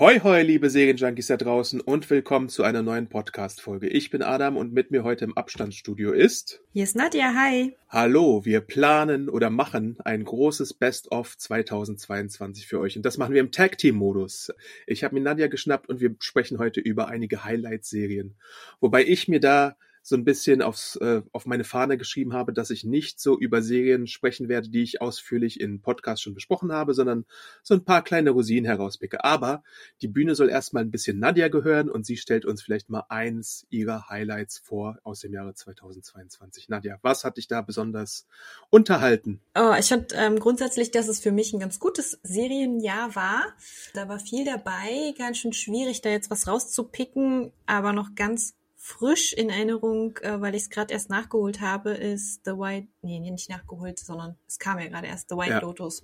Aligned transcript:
Ahoi, 0.00 0.20
hoi, 0.20 0.42
liebe 0.42 0.70
Serienjunkies 0.70 1.26
da 1.26 1.36
draußen 1.36 1.80
und 1.80 2.08
willkommen 2.08 2.48
zu 2.48 2.62
einer 2.62 2.82
neuen 2.82 3.08
Podcast-Folge. 3.08 3.88
Ich 3.88 4.10
bin 4.10 4.22
Adam 4.22 4.56
und 4.56 4.72
mit 4.72 4.92
mir 4.92 5.02
heute 5.02 5.24
im 5.24 5.36
Abstandsstudio 5.36 6.12
ist. 6.12 6.62
Hier 6.72 6.84
ist 6.84 6.94
Nadja, 6.94 7.34
hi. 7.34 7.74
Hallo, 7.88 8.44
wir 8.44 8.60
planen 8.60 9.28
oder 9.28 9.50
machen 9.50 9.96
ein 10.04 10.22
großes 10.22 10.74
Best-of 10.74 11.36
2022 11.36 12.68
für 12.68 12.78
euch 12.78 12.96
und 12.96 13.04
das 13.04 13.18
machen 13.18 13.34
wir 13.34 13.40
im 13.40 13.50
Tag-Team-Modus. 13.50 14.52
Ich 14.86 15.02
habe 15.02 15.16
mir 15.16 15.20
Nadja 15.20 15.48
geschnappt 15.48 15.88
und 15.88 15.98
wir 16.00 16.14
sprechen 16.20 16.60
heute 16.60 16.78
über 16.78 17.08
einige 17.08 17.42
Highlight-Serien. 17.42 18.36
Wobei 18.78 19.04
ich 19.04 19.26
mir 19.26 19.40
da 19.40 19.76
so 20.08 20.16
ein 20.16 20.24
bisschen 20.24 20.62
aufs, 20.62 20.96
äh, 20.96 21.20
auf 21.32 21.44
meine 21.44 21.64
Fahne 21.64 21.98
geschrieben 21.98 22.32
habe, 22.32 22.54
dass 22.54 22.70
ich 22.70 22.82
nicht 22.82 23.20
so 23.20 23.38
über 23.38 23.60
Serien 23.60 24.06
sprechen 24.06 24.48
werde, 24.48 24.70
die 24.70 24.82
ich 24.82 25.02
ausführlich 25.02 25.60
in 25.60 25.82
Podcasts 25.82 26.22
schon 26.22 26.34
besprochen 26.34 26.72
habe, 26.72 26.94
sondern 26.94 27.26
so 27.62 27.74
ein 27.74 27.84
paar 27.84 28.02
kleine 28.02 28.30
Rosinen 28.30 28.64
herauspicke. 28.64 29.22
Aber 29.22 29.62
die 30.00 30.08
Bühne 30.08 30.34
soll 30.34 30.48
erstmal 30.48 30.82
ein 30.82 30.90
bisschen 30.90 31.18
Nadja 31.18 31.48
gehören 31.48 31.90
und 31.90 32.06
sie 32.06 32.16
stellt 32.16 32.46
uns 32.46 32.62
vielleicht 32.62 32.88
mal 32.88 33.04
eins 33.10 33.66
ihrer 33.68 34.08
Highlights 34.08 34.58
vor 34.58 34.98
aus 35.04 35.20
dem 35.20 35.34
Jahre 35.34 35.52
2022. 35.52 36.70
Nadja, 36.70 36.98
was 37.02 37.24
hat 37.24 37.36
dich 37.36 37.46
da 37.46 37.60
besonders 37.60 38.26
unterhalten? 38.70 39.40
Oh, 39.54 39.74
ich 39.78 39.88
fand 39.88 40.14
ähm, 40.16 40.38
grundsätzlich, 40.38 40.90
dass 40.90 41.08
es 41.08 41.20
für 41.20 41.32
mich 41.32 41.52
ein 41.52 41.60
ganz 41.60 41.78
gutes 41.78 42.18
Serienjahr 42.22 43.14
war. 43.14 43.44
Da 43.92 44.08
war 44.08 44.18
viel 44.20 44.46
dabei, 44.46 45.14
ganz 45.18 45.36
schön 45.36 45.52
schwierig, 45.52 46.00
da 46.00 46.08
jetzt 46.08 46.30
was 46.30 46.48
rauszupicken, 46.48 47.52
aber 47.66 47.92
noch 47.92 48.14
ganz 48.14 48.57
frisch 48.88 49.34
in 49.34 49.50
Erinnerung, 49.50 50.16
äh, 50.18 50.40
weil 50.40 50.54
ich 50.54 50.62
es 50.62 50.70
gerade 50.70 50.94
erst 50.94 51.10
nachgeholt 51.10 51.60
habe, 51.60 51.90
ist 51.90 52.44
The 52.46 52.52
White, 52.52 52.88
nee, 53.02 53.20
nicht 53.20 53.50
nachgeholt, 53.50 53.98
sondern 53.98 54.36
es 54.46 54.58
kam 54.58 54.78
ja 54.78 54.88
gerade 54.88 55.06
erst 55.06 55.28
The 55.28 55.36
White 55.36 55.50
ja. 55.50 55.60
Lotus. 55.60 56.02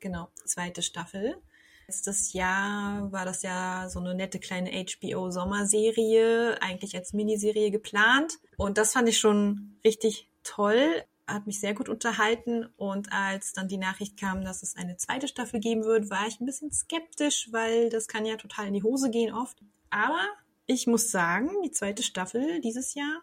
Genau, 0.00 0.28
zweite 0.44 0.82
Staffel. 0.82 1.36
Letztes 1.88 2.34
Jahr 2.34 3.10
war 3.10 3.24
das 3.24 3.42
ja 3.42 3.88
so 3.88 4.00
eine 4.00 4.14
nette 4.14 4.38
kleine 4.38 4.70
HBO-Sommerserie, 4.70 6.60
eigentlich 6.60 6.94
als 6.94 7.14
Miniserie 7.14 7.70
geplant. 7.70 8.38
Und 8.58 8.76
das 8.76 8.92
fand 8.92 9.08
ich 9.08 9.18
schon 9.18 9.78
richtig 9.84 10.28
toll, 10.42 11.04
hat 11.26 11.46
mich 11.46 11.58
sehr 11.60 11.74
gut 11.74 11.88
unterhalten. 11.88 12.66
Und 12.76 13.12
als 13.12 13.54
dann 13.54 13.68
die 13.68 13.78
Nachricht 13.78 14.20
kam, 14.20 14.44
dass 14.44 14.62
es 14.62 14.76
eine 14.76 14.96
zweite 14.98 15.26
Staffel 15.26 15.58
geben 15.60 15.84
wird, 15.84 16.10
war 16.10 16.26
ich 16.26 16.38
ein 16.40 16.46
bisschen 16.46 16.70
skeptisch, 16.70 17.48
weil 17.52 17.88
das 17.88 18.08
kann 18.08 18.26
ja 18.26 18.36
total 18.36 18.66
in 18.66 18.74
die 18.74 18.82
Hose 18.82 19.08
gehen 19.10 19.32
oft. 19.32 19.58
Aber 19.88 20.20
ich 20.66 20.86
muss 20.86 21.10
sagen, 21.10 21.50
die 21.64 21.70
zweite 21.70 22.02
Staffel 22.02 22.60
dieses 22.60 22.94
Jahr, 22.94 23.22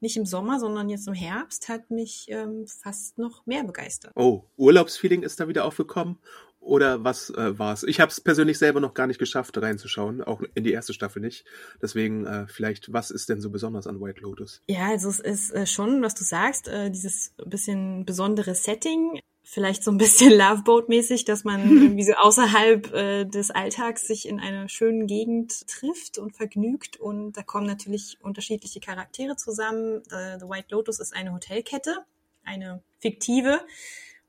nicht 0.00 0.16
im 0.16 0.26
Sommer, 0.26 0.60
sondern 0.60 0.88
jetzt 0.88 1.08
im 1.08 1.14
Herbst, 1.14 1.68
hat 1.68 1.90
mich 1.90 2.26
ähm, 2.28 2.66
fast 2.66 3.18
noch 3.18 3.44
mehr 3.46 3.64
begeistert. 3.64 4.12
Oh, 4.14 4.44
Urlaubsfeeling 4.56 5.22
ist 5.22 5.40
da 5.40 5.48
wieder 5.48 5.64
aufgekommen? 5.64 6.18
Oder 6.60 7.02
was 7.02 7.30
äh, 7.30 7.58
war 7.58 7.72
es? 7.72 7.82
Ich 7.82 8.00
habe 8.00 8.10
es 8.10 8.20
persönlich 8.20 8.58
selber 8.58 8.80
noch 8.80 8.94
gar 8.94 9.06
nicht 9.06 9.18
geschafft, 9.18 9.56
reinzuschauen, 9.56 10.22
auch 10.22 10.42
in 10.54 10.64
die 10.64 10.72
erste 10.72 10.92
Staffel 10.92 11.20
nicht. 11.20 11.44
Deswegen 11.80 12.26
äh, 12.26 12.46
vielleicht, 12.46 12.92
was 12.92 13.10
ist 13.10 13.28
denn 13.28 13.40
so 13.40 13.50
besonders 13.50 13.86
an 13.86 14.00
White 14.00 14.20
Lotus? 14.20 14.62
Ja, 14.68 14.88
also 14.88 15.08
es 15.08 15.20
ist 15.20 15.50
äh, 15.52 15.66
schon, 15.66 16.02
was 16.02 16.14
du 16.14 16.24
sagst, 16.24 16.68
äh, 16.68 16.90
dieses 16.90 17.32
bisschen 17.44 18.04
besondere 18.04 18.54
Setting 18.54 19.18
vielleicht 19.50 19.82
so 19.82 19.90
ein 19.90 19.96
bisschen 19.96 20.32
Loveboat-mäßig, 20.38 21.24
dass 21.24 21.42
man 21.44 21.62
irgendwie 21.82 22.04
so 22.04 22.12
außerhalb 22.12 22.92
äh, 22.92 23.24
des 23.24 23.50
Alltags 23.50 24.06
sich 24.06 24.28
in 24.28 24.40
einer 24.40 24.68
schönen 24.68 25.06
Gegend 25.06 25.66
trifft 25.66 26.18
und 26.18 26.36
vergnügt. 26.36 26.98
Und 26.98 27.32
da 27.32 27.42
kommen 27.42 27.66
natürlich 27.66 28.18
unterschiedliche 28.20 28.80
Charaktere 28.80 29.36
zusammen. 29.36 30.02
Äh, 30.10 30.38
The 30.38 30.48
White 30.48 30.68
Lotus 30.70 31.00
ist 31.00 31.16
eine 31.16 31.32
Hotelkette, 31.32 32.04
eine 32.44 32.82
fiktive. 32.98 33.60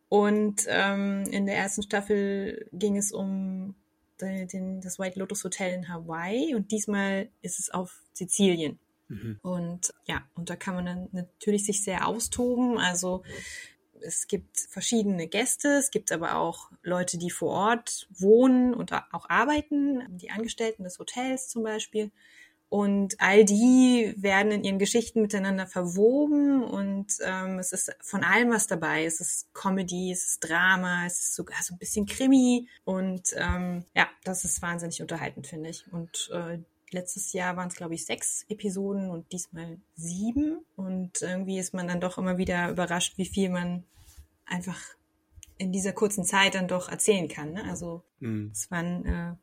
Und 0.07 0.63
ähm, 0.67 1.25
in 1.29 1.45
der 1.45 1.57
ersten 1.57 1.83
Staffel 1.83 2.67
ging 2.71 2.95
es 2.97 3.11
um 3.11 3.75
den, 4.21 4.47
den, 4.47 4.81
das 4.81 4.99
White 4.99 5.19
Lotus 5.19 5.43
Hotel 5.43 5.73
in 5.73 5.89
Hawaii 5.89 6.55
und 6.55 6.71
diesmal 6.71 7.29
ist 7.41 7.59
es 7.59 7.69
auf 7.69 8.01
Sizilien. 8.13 8.79
Mhm. 9.07 9.39
Und 9.41 9.93
ja, 10.05 10.23
und 10.35 10.49
da 10.49 10.55
kann 10.55 10.75
man 10.75 10.85
dann 10.85 11.09
natürlich 11.11 11.65
sich 11.65 11.83
sehr 11.83 12.07
austoben. 12.07 12.77
Also 12.77 13.23
es 14.01 14.27
gibt 14.27 14.59
verschiedene 14.59 15.27
Gäste, 15.27 15.69
es 15.69 15.91
gibt 15.91 16.11
aber 16.11 16.35
auch 16.35 16.71
Leute, 16.83 17.17
die 17.17 17.29
vor 17.29 17.49
Ort 17.51 18.07
wohnen 18.09 18.73
und 18.73 18.93
auch 18.93 19.29
arbeiten, 19.29 20.17
die 20.17 20.31
Angestellten 20.31 20.83
des 20.83 20.99
Hotels 20.99 21.49
zum 21.49 21.63
Beispiel. 21.63 22.11
Und 22.69 23.19
all 23.19 23.45
die 23.45 24.13
werden 24.15 24.51
in 24.51 24.63
ihren 24.63 24.77
Geschichten 24.77 25.23
miteinander 25.23 25.65
verwoben 25.65 26.63
und 26.63 27.07
ähm, 27.23 27.57
es 27.57 27.71
ist 27.71 27.95
von 27.99 28.23
allem 28.23 28.51
was 28.51 28.67
dabei. 28.67 29.05
Es 29.05 29.19
ist 29.19 29.51
Comedy, 29.55 30.11
es 30.11 30.25
ist 30.25 30.39
Drama, 30.41 31.07
es 31.07 31.19
ist 31.19 31.35
sogar 31.35 31.57
so 31.63 31.73
ein 31.73 31.79
bisschen 31.79 32.05
Krimi 32.05 32.69
und 32.83 33.33
ähm, 33.35 33.85
ja, 33.95 34.07
das 34.23 34.45
ist 34.45 34.61
wahnsinnig 34.61 35.01
unterhaltend, 35.01 35.47
finde 35.47 35.71
ich. 35.71 35.91
Und 35.91 36.29
äh, 36.31 36.59
letztes 36.91 37.33
Jahr 37.33 37.55
waren 37.57 37.67
es, 37.67 37.75
glaube 37.75 37.93
ich, 37.93 38.05
sechs 38.05 38.45
Episoden 38.49 39.09
und 39.09 39.31
diesmal 39.31 39.79
sieben. 39.95 40.65
Und 40.75 41.21
irgendwie 41.21 41.59
ist 41.59 41.73
man 41.73 41.87
dann 41.87 42.01
doch 42.01 42.17
immer 42.17 42.37
wieder 42.37 42.69
überrascht, 42.69 43.17
wie 43.17 43.25
viel 43.25 43.49
man 43.49 43.83
einfach 44.45 44.79
in 45.57 45.71
dieser 45.71 45.93
kurzen 45.93 46.23
Zeit 46.23 46.55
dann 46.55 46.67
doch 46.67 46.89
erzählen 46.89 47.27
kann. 47.27 47.53
Ne? 47.53 47.63
Also 47.65 48.03
mhm. 48.19 48.49
es 48.53 48.71
waren 48.71 49.05
äh, 49.05 49.35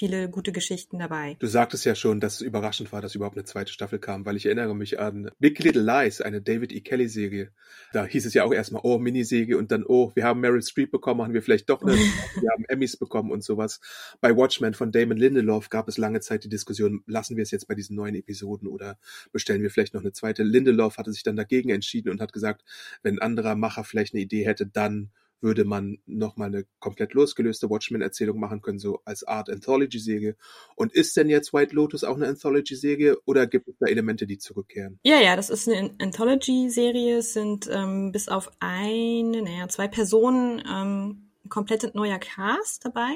viele 0.00 0.30
gute 0.30 0.50
Geschichten 0.50 0.98
dabei. 0.98 1.36
Du 1.40 1.46
sagtest 1.46 1.84
ja 1.84 1.94
schon, 1.94 2.20
dass 2.20 2.36
es 2.36 2.40
überraschend 2.40 2.90
war, 2.90 3.02
dass 3.02 3.14
überhaupt 3.14 3.36
eine 3.36 3.44
zweite 3.44 3.70
Staffel 3.70 3.98
kam, 3.98 4.24
weil 4.24 4.34
ich 4.34 4.46
erinnere 4.46 4.74
mich 4.74 4.98
an 4.98 5.30
Big 5.38 5.58
Little 5.58 5.82
Lies, 5.82 6.22
eine 6.22 6.40
David 6.40 6.72
E. 6.72 6.80
Kelly 6.80 7.06
Serie. 7.06 7.50
Da 7.92 8.06
hieß 8.06 8.24
es 8.24 8.32
ja 8.32 8.44
auch 8.44 8.54
erstmal, 8.54 8.80
oh, 8.82 8.98
Miniserie 8.98 9.58
und 9.58 9.70
dann, 9.70 9.84
oh, 9.86 10.10
wir 10.14 10.24
haben 10.24 10.40
Meryl 10.40 10.62
Streep 10.62 10.90
bekommen, 10.90 11.18
machen 11.18 11.34
wir 11.34 11.42
vielleicht 11.42 11.68
doch 11.68 11.82
eine, 11.82 11.92
wir 12.40 12.50
haben 12.50 12.64
Emmys 12.68 12.96
bekommen 12.96 13.30
und 13.30 13.44
sowas. 13.44 13.78
Bei 14.22 14.34
Watchmen 14.34 14.72
von 14.72 14.90
Damon 14.90 15.18
Lindelof 15.18 15.68
gab 15.68 15.86
es 15.86 15.98
lange 15.98 16.20
Zeit 16.20 16.44
die 16.44 16.48
Diskussion, 16.48 17.04
lassen 17.06 17.36
wir 17.36 17.42
es 17.42 17.50
jetzt 17.50 17.68
bei 17.68 17.74
diesen 17.74 17.94
neuen 17.94 18.14
Episoden 18.14 18.68
oder 18.68 18.96
bestellen 19.32 19.60
wir 19.60 19.70
vielleicht 19.70 19.92
noch 19.92 20.00
eine 20.00 20.12
zweite. 20.12 20.44
Lindelof 20.44 20.96
hatte 20.96 21.12
sich 21.12 21.24
dann 21.24 21.36
dagegen 21.36 21.68
entschieden 21.68 22.08
und 22.08 22.22
hat 22.22 22.32
gesagt, 22.32 22.64
wenn 23.02 23.16
ein 23.16 23.22
anderer 23.22 23.54
Macher 23.54 23.84
vielleicht 23.84 24.14
eine 24.14 24.22
Idee 24.22 24.46
hätte, 24.46 24.66
dann 24.66 25.10
würde 25.40 25.64
man 25.64 25.98
nochmal 26.06 26.48
eine 26.48 26.66
komplett 26.78 27.14
losgelöste 27.14 27.70
Watchmen-Erzählung 27.70 28.38
machen 28.38 28.60
können, 28.60 28.78
so 28.78 29.00
als 29.04 29.24
Art 29.24 29.48
Anthology-Serie. 29.48 30.36
Und 30.76 30.92
ist 30.92 31.16
denn 31.16 31.28
jetzt 31.28 31.52
White 31.52 31.74
Lotus 31.74 32.04
auch 32.04 32.16
eine 32.16 32.28
Anthology-Serie 32.28 33.18
oder 33.24 33.46
gibt 33.46 33.68
es 33.68 33.74
da 33.78 33.86
Elemente, 33.86 34.26
die 34.26 34.38
zurückkehren? 34.38 34.98
Ja, 35.02 35.20
ja, 35.20 35.36
das 35.36 35.50
ist 35.50 35.68
eine 35.68 35.94
Anthology-Serie. 36.00 37.18
Es 37.18 37.32
sind 37.32 37.68
ähm, 37.72 38.12
bis 38.12 38.28
auf 38.28 38.50
eine, 38.60 39.42
naja, 39.42 39.68
zwei 39.68 39.88
Personen 39.88 40.62
ähm, 40.70 41.30
komplett 41.48 41.94
neuer 41.94 42.18
Cast 42.18 42.84
dabei. 42.84 43.12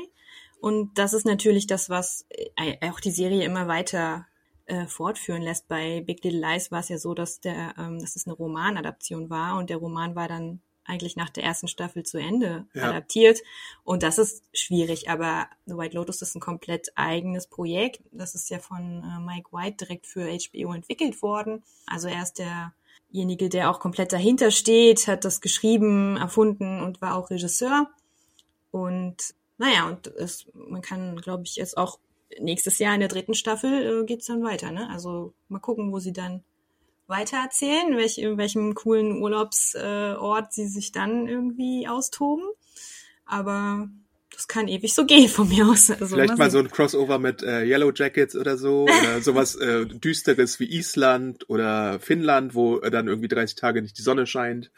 Und 0.60 0.96
das 0.98 1.12
ist 1.12 1.26
natürlich 1.26 1.66
das, 1.66 1.90
was 1.90 2.26
äh, 2.30 2.88
auch 2.88 3.00
die 3.00 3.10
Serie 3.10 3.44
immer 3.44 3.68
weiter 3.68 4.26
äh, 4.66 4.86
fortführen 4.86 5.42
lässt. 5.42 5.68
Bei 5.68 6.00
Big 6.00 6.24
Little 6.24 6.40
Lies 6.40 6.70
war 6.70 6.80
es 6.80 6.88
ja 6.88 6.96
so, 6.96 7.12
dass 7.12 7.40
der, 7.40 7.74
ähm, 7.78 7.98
dass 7.98 8.16
es 8.16 8.26
eine 8.26 8.34
Romanadaption 8.34 9.28
war 9.28 9.58
und 9.58 9.68
der 9.68 9.76
Roman 9.76 10.14
war 10.14 10.26
dann 10.26 10.62
eigentlich 10.84 11.16
nach 11.16 11.30
der 11.30 11.44
ersten 11.44 11.68
Staffel 11.68 12.02
zu 12.04 12.18
Ende 12.18 12.66
ja. 12.74 12.90
adaptiert. 12.90 13.40
Und 13.84 14.02
das 14.02 14.18
ist 14.18 14.44
schwierig, 14.52 15.08
aber 15.08 15.48
The 15.66 15.76
White 15.76 15.96
Lotus 15.96 16.22
ist 16.22 16.34
ein 16.34 16.40
komplett 16.40 16.92
eigenes 16.94 17.46
Projekt. 17.46 18.02
Das 18.12 18.34
ist 18.34 18.50
ja 18.50 18.58
von 18.58 19.02
äh, 19.02 19.20
Mike 19.20 19.50
White 19.52 19.84
direkt 19.84 20.06
für 20.06 20.26
HBO 20.26 20.72
entwickelt 20.72 21.22
worden. 21.22 21.62
Also 21.86 22.08
er 22.08 22.22
ist 22.22 22.38
derjenige, 22.38 23.48
der 23.48 23.70
auch 23.70 23.80
komplett 23.80 24.12
dahinter 24.12 24.50
steht, 24.50 25.06
hat 25.08 25.24
das 25.24 25.40
geschrieben, 25.40 26.16
erfunden 26.16 26.82
und 26.82 27.00
war 27.00 27.16
auch 27.16 27.30
Regisseur. 27.30 27.90
Und 28.70 29.34
naja, 29.56 29.88
und 29.88 30.08
es, 30.08 30.46
man 30.52 30.82
kann, 30.82 31.16
glaube 31.16 31.44
ich, 31.44 31.56
jetzt 31.56 31.78
auch 31.78 31.98
nächstes 32.40 32.78
Jahr 32.78 32.94
in 32.94 33.00
der 33.00 33.08
dritten 33.08 33.34
Staffel 33.34 34.02
äh, 34.02 34.04
geht's 34.04 34.26
dann 34.26 34.42
weiter. 34.42 34.70
Ne? 34.70 34.88
Also 34.90 35.32
mal 35.48 35.60
gucken, 35.60 35.92
wo 35.92 35.98
sie 35.98 36.12
dann 36.12 36.42
weitererzählen, 37.06 37.96
welch, 37.96 38.18
in 38.18 38.38
welchem 38.38 38.74
coolen 38.74 39.22
Urlaubsort 39.22 40.44
äh, 40.44 40.50
sie 40.50 40.66
sich 40.66 40.92
dann 40.92 41.28
irgendwie 41.28 41.86
austoben. 41.88 42.44
Aber 43.26 43.88
das 44.34 44.48
kann 44.48 44.68
ewig 44.68 44.94
so 44.94 45.06
gehen 45.06 45.28
von 45.28 45.48
mir 45.48 45.66
aus. 45.66 45.90
Also 45.90 46.16
Vielleicht 46.16 46.38
mal 46.38 46.50
so 46.50 46.58
ein 46.58 46.70
Crossover 46.70 47.18
mit 47.18 47.42
äh, 47.42 47.64
Yellow 47.64 47.92
Jackets 47.94 48.34
oder 48.34 48.58
so 48.58 48.82
oder 49.00 49.20
sowas 49.20 49.54
äh, 49.56 49.86
düsteres 49.86 50.58
wie 50.60 50.66
Island 50.66 51.48
oder 51.48 52.00
Finnland, 52.00 52.54
wo 52.54 52.78
dann 52.78 53.08
irgendwie 53.08 53.28
30 53.28 53.56
Tage 53.56 53.82
nicht 53.82 53.98
die 53.98 54.02
Sonne 54.02 54.26
scheint. 54.26 54.70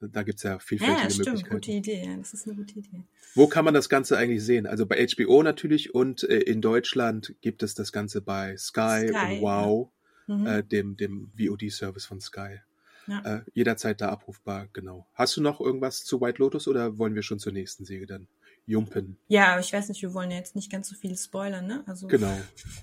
Da 0.00 0.22
gibt's 0.22 0.42
ja 0.42 0.58
vielfältige 0.58 1.02
ja, 1.02 1.10
stimmt, 1.10 1.26
Möglichkeiten. 1.26 1.54
Gute 1.54 1.70
Idee, 1.72 2.16
das 2.18 2.34
ist 2.34 2.46
eine 2.46 2.56
gute 2.56 2.78
Idee. 2.78 3.04
Wo 3.34 3.46
kann 3.46 3.64
man 3.64 3.74
das 3.74 3.88
Ganze 3.88 4.16
eigentlich 4.18 4.44
sehen? 4.44 4.66
Also 4.66 4.86
bei 4.86 5.06
HBO 5.06 5.42
natürlich 5.42 5.94
und 5.94 6.22
äh, 6.24 6.38
in 6.38 6.60
Deutschland 6.60 7.34
gibt 7.40 7.62
es 7.62 7.74
das 7.74 7.90
Ganze 7.90 8.20
bei 8.20 8.56
Sky, 8.56 9.08
Sky 9.08 9.12
und 9.12 9.40
Wow 9.40 9.93
mhm. 10.26 10.46
äh, 10.46 10.62
dem, 10.62 10.96
dem 10.96 11.30
VOD-Service 11.38 12.06
von 12.06 12.20
Sky. 12.20 12.60
ja. 13.06 13.20
äh, 13.20 13.42
jederzeit 13.52 14.00
da 14.00 14.10
abrufbar, 14.10 14.68
genau. 14.72 15.06
Hast 15.14 15.36
du 15.36 15.42
noch 15.42 15.60
irgendwas 15.60 16.04
zu 16.04 16.20
White 16.20 16.38
Lotus 16.38 16.68
oder 16.68 16.98
wollen 16.98 17.14
wir 17.14 17.22
schon 17.22 17.38
zur 17.38 17.52
nächsten 17.52 17.84
Säge 17.84 18.06
dann? 18.06 18.28
Jumpen. 18.66 19.18
Ja, 19.28 19.52
aber 19.52 19.60
ich 19.60 19.72
weiß 19.72 19.88
nicht, 19.88 20.00
wir 20.00 20.14
wollen 20.14 20.30
ja 20.30 20.38
jetzt 20.38 20.56
nicht 20.56 20.72
ganz 20.72 20.88
so 20.88 20.94
viel 20.94 21.16
spoilern, 21.16 21.66
ne? 21.66 21.82
Also, 21.86 22.06
genau. 22.06 22.34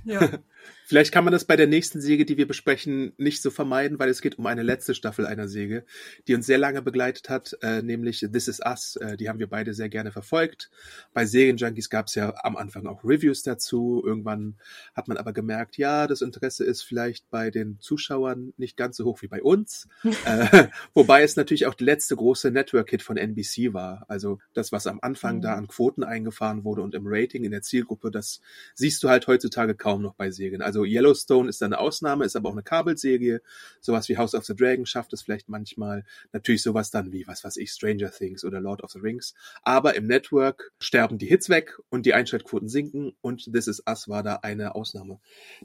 Ja. 0.04 0.30
Vielleicht 0.86 1.12
kann 1.12 1.24
man 1.24 1.32
das 1.32 1.46
bei 1.46 1.56
der 1.56 1.68
nächsten 1.68 2.02
Säge, 2.02 2.26
die 2.26 2.38
wir 2.38 2.48
besprechen, 2.48 3.14
nicht 3.18 3.42
so 3.42 3.50
vermeiden, 3.50 3.98
weil 3.98 4.10
es 4.10 4.22
geht 4.22 4.38
um 4.38 4.46
eine 4.46 4.62
letzte 4.62 4.94
Staffel 4.94 5.26
einer 5.26 5.48
Säge, 5.48 5.86
die 6.28 6.36
uns 6.36 6.46
sehr 6.46 6.58
lange 6.58 6.82
begleitet 6.82 7.30
hat, 7.30 7.58
äh, 7.62 7.82
nämlich 7.82 8.20
This 8.32 8.48
Is 8.48 8.60
Us. 8.60 8.98
Äh, 8.98 9.18
die 9.18 9.30
haben 9.30 9.40
wir 9.40 9.48
beide 9.48 9.74
sehr 9.74 9.90
gerne 9.90 10.12
verfolgt. 10.12 10.70
Bei 11.14 11.26
Serienjunkies 11.26 11.90
gab 11.90 12.08
es 12.08 12.16
ja 12.16 12.34
am 12.44 12.58
Anfang 12.58 12.86
auch 12.86 13.04
Reviews 13.04 13.42
dazu. 13.42 14.04
Irgendwann 14.06 14.58
hat 14.94 15.08
man 15.08 15.18
aber 15.18 15.34
gemerkt, 15.34 15.78
ja, 15.78 16.06
das 16.08 16.22
Interesse 16.22 16.64
ist 16.64 16.84
vielleicht 16.84 17.30
bei 17.30 17.50
den 17.50 17.80
Zuschauern 17.80 18.54
nicht 18.58 18.78
ganz 18.78 18.98
so 18.98 19.06
hoch 19.06 19.22
wie 19.22 19.28
bei 19.28 19.42
uns. 19.42 19.88
äh, 20.26 20.68
wobei 20.94 21.24
es 21.24 21.38
natürlich 21.38 21.66
auch 21.66 21.74
die 21.74 21.86
letzte 21.86 22.16
große 22.16 22.52
Network-Hit 22.52 23.02
von 23.02 23.18
NBC 23.18 23.74
war. 23.74 24.06
Also 24.10 24.40
das, 24.54 24.72
was 24.72 24.86
am 24.86 25.00
Anfang 25.02 25.38
mhm. 25.38 25.42
da 25.42 25.56
an 25.56 25.71
Quoten 25.72 26.04
eingefahren 26.04 26.64
wurde 26.64 26.82
und 26.82 26.94
im 26.96 27.04
Rating 27.06 27.44
in 27.44 27.52
der 27.52 27.62
Zielgruppe, 27.62 28.12
das 28.12 28.42
siehst 28.76 29.02
du 29.04 29.10
halt 29.10 29.28
heutzutage 29.28 29.76
kaum 29.76 30.02
noch 30.02 30.16
bei 30.16 30.30
Serien. 30.30 30.62
Also 30.62 30.84
Yellowstone 30.84 31.50
ist 31.50 31.64
eine 31.64 31.80
Ausnahme, 31.80 32.26
ist 32.26 32.36
aber 32.36 32.50
auch 32.50 32.54
eine 32.54 32.64
Kabelserie. 32.64 33.42
Sowas 33.80 34.10
wie 34.10 34.18
House 34.18 34.36
of 34.36 34.46
the 34.46 34.56
Dragon 34.56 34.86
schafft 34.86 35.14
es 35.14 35.22
vielleicht 35.22 35.50
manchmal. 35.50 36.04
Natürlich 36.34 36.62
sowas 36.62 36.92
dann 36.92 37.12
wie, 37.12 37.26
was 37.26 37.44
weiß 37.44 37.58
ich, 37.58 37.72
Stranger 37.72 38.12
Things 38.12 38.44
oder 38.44 38.60
Lord 38.60 38.84
of 38.84 38.92
the 38.92 39.00
Rings. 39.00 39.34
Aber 39.64 39.96
im 39.96 40.08
Network 40.08 40.72
sterben 40.80 41.18
die 41.18 41.28
Hits 41.28 41.50
weg 41.50 41.78
und 41.90 42.06
die 42.06 42.14
Einschaltquoten 42.14 42.68
sinken 42.68 43.14
und 43.22 43.52
This 43.54 43.68
Is 43.68 43.84
Us 43.88 44.10
war 44.10 44.24
da 44.24 44.36
eine 44.42 44.76
Ausnahme. 44.76 45.20